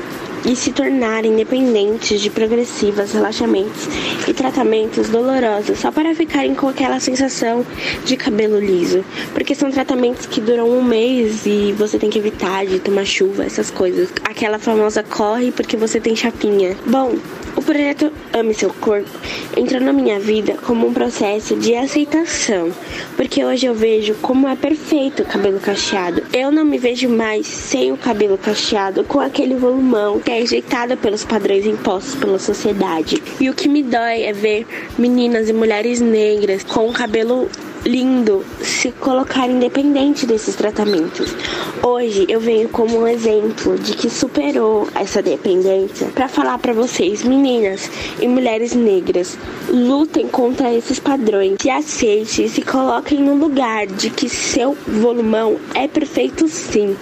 e 0.44 0.54
se 0.56 0.72
tornarem 0.72 1.34
dependentes 1.36 2.20
de 2.20 2.30
progressivas 2.30 3.12
relaxamentos 3.12 3.88
e 4.26 4.32
tratamentos 4.32 5.08
dolorosos 5.08 5.78
só 5.78 5.90
para 5.90 6.14
ficarem 6.14 6.54
com 6.54 6.68
aquela 6.68 7.00
sensação 7.00 7.64
de 8.04 8.16
cabelo 8.16 8.58
liso, 8.58 9.04
porque 9.32 9.54
são 9.54 9.70
tratamentos 9.70 10.26
que 10.26 10.40
duram 10.40 10.68
um 10.68 10.82
mês 10.82 11.46
e 11.46 11.72
você 11.72 11.98
tem 11.98 12.10
que 12.10 12.18
evitar 12.18 12.66
de 12.66 12.78
tomar 12.78 13.04
chuva, 13.04 13.44
essas 13.44 13.70
coisas. 13.70 14.08
Aquela 14.24 14.58
famosa 14.58 15.02
corre 15.02 15.50
porque 15.52 15.76
você 15.76 16.00
tem 16.00 16.14
chapinha. 16.14 16.76
Bom, 16.86 17.16
o 17.58 17.62
projeto 17.62 18.12
Ame 18.32 18.54
Seu 18.54 18.70
Corpo 18.72 19.10
entrou 19.56 19.80
na 19.80 19.92
minha 19.92 20.20
vida 20.20 20.54
como 20.64 20.86
um 20.86 20.94
processo 20.94 21.56
de 21.56 21.74
aceitação, 21.74 22.70
porque 23.16 23.44
hoje 23.44 23.66
eu 23.66 23.74
vejo 23.74 24.14
como 24.22 24.46
é 24.46 24.54
perfeito 24.54 25.24
o 25.24 25.26
cabelo 25.26 25.58
cacheado. 25.58 26.22
Eu 26.32 26.52
não 26.52 26.64
me 26.64 26.78
vejo 26.78 27.08
mais 27.08 27.48
sem 27.48 27.90
o 27.90 27.96
cabelo 27.96 28.38
cacheado 28.38 29.02
com 29.02 29.18
aquele 29.18 29.56
volumão 29.56 30.20
que 30.20 30.30
é 30.30 30.38
rejeitada 30.38 30.96
pelos 30.96 31.24
padrões 31.24 31.66
impostos 31.66 32.14
pela 32.14 32.38
sociedade. 32.38 33.20
E 33.40 33.50
o 33.50 33.54
que 33.54 33.68
me 33.68 33.82
dói 33.82 34.22
é 34.22 34.32
ver 34.32 34.64
meninas 34.96 35.48
e 35.48 35.52
mulheres 35.52 36.00
negras 36.00 36.62
com 36.62 36.88
o 36.88 36.92
cabelo 36.92 37.48
lindo 37.84 38.44
se 38.60 38.90
colocar 38.92 39.48
independente 39.48 40.26
desses 40.26 40.54
tratamentos. 40.54 41.34
Hoje 41.82 42.26
eu 42.28 42.40
venho 42.40 42.68
como 42.68 43.00
um 43.00 43.06
exemplo 43.06 43.78
de 43.78 43.94
que 43.94 44.10
superou 44.10 44.88
essa 44.94 45.22
dependência 45.22 46.08
para 46.08 46.28
falar 46.28 46.58
para 46.58 46.72
vocês, 46.72 47.22
meninas 47.22 47.90
e 48.20 48.28
mulheres 48.28 48.74
negras, 48.74 49.38
lutem 49.68 50.28
contra 50.28 50.72
esses 50.72 50.98
padrões, 50.98 51.56
se 51.60 51.70
aceitem 51.70 52.44
e 52.44 52.48
se 52.48 52.62
coloquem 52.62 53.20
no 53.20 53.34
lugar 53.34 53.86
de 53.86 54.10
que 54.10 54.28
seu 54.28 54.76
volumão 54.86 55.56
é 55.74 55.86
perfeito 55.86 56.48
sim. 56.48 56.96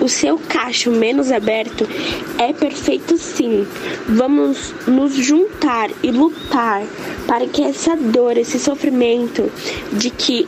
O 0.00 0.08
seu 0.08 0.38
cacho 0.38 0.90
menos 0.90 1.32
aberto 1.32 1.88
é 2.38 2.52
perfeito 2.52 3.16
sim. 3.16 3.66
Vamos 4.06 4.74
nos 4.86 5.14
juntar 5.14 5.90
e 6.02 6.10
lutar 6.10 6.82
para 7.26 7.46
que 7.46 7.62
essa 7.62 7.96
dor, 7.96 8.36
esse 8.36 8.58
sofrimento 8.58 9.50
de 9.92 10.10
que 10.18 10.46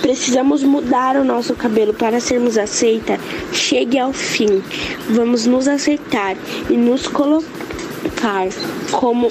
precisamos 0.00 0.62
mudar 0.62 1.16
o 1.16 1.24
nosso 1.24 1.54
cabelo 1.54 1.94
para 1.94 2.20
sermos 2.20 2.58
aceita 2.58 3.18
chegue 3.52 3.98
ao 3.98 4.12
fim. 4.12 4.62
Vamos 5.10 5.46
nos 5.46 5.68
aceitar 5.68 6.36
e 6.68 6.76
nos 6.76 7.06
colocar 7.06 7.44
como 8.92 9.30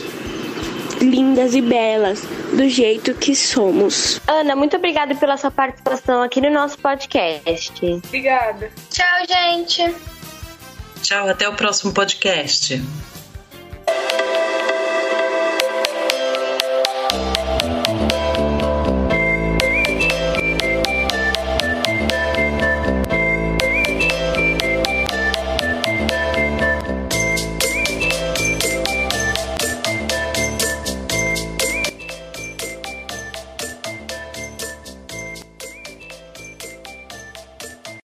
lindas 1.01 1.53
e 1.53 1.61
belas 1.61 2.23
do 2.53 2.67
jeito 2.69 3.13
que 3.13 3.35
somos. 3.35 4.21
Ana, 4.27 4.55
muito 4.55 4.75
obrigada 4.77 5.15
pela 5.15 5.37
sua 5.37 5.51
participação 5.51 6.21
aqui 6.21 6.39
no 6.39 6.49
nosso 6.49 6.77
podcast. 6.79 8.01
Obrigada. 8.07 8.71
Tchau, 8.89 9.27
gente. 9.27 9.93
Tchau, 11.01 11.27
até 11.27 11.47
o 11.49 11.53
próximo 11.55 11.93
podcast. 11.93 12.81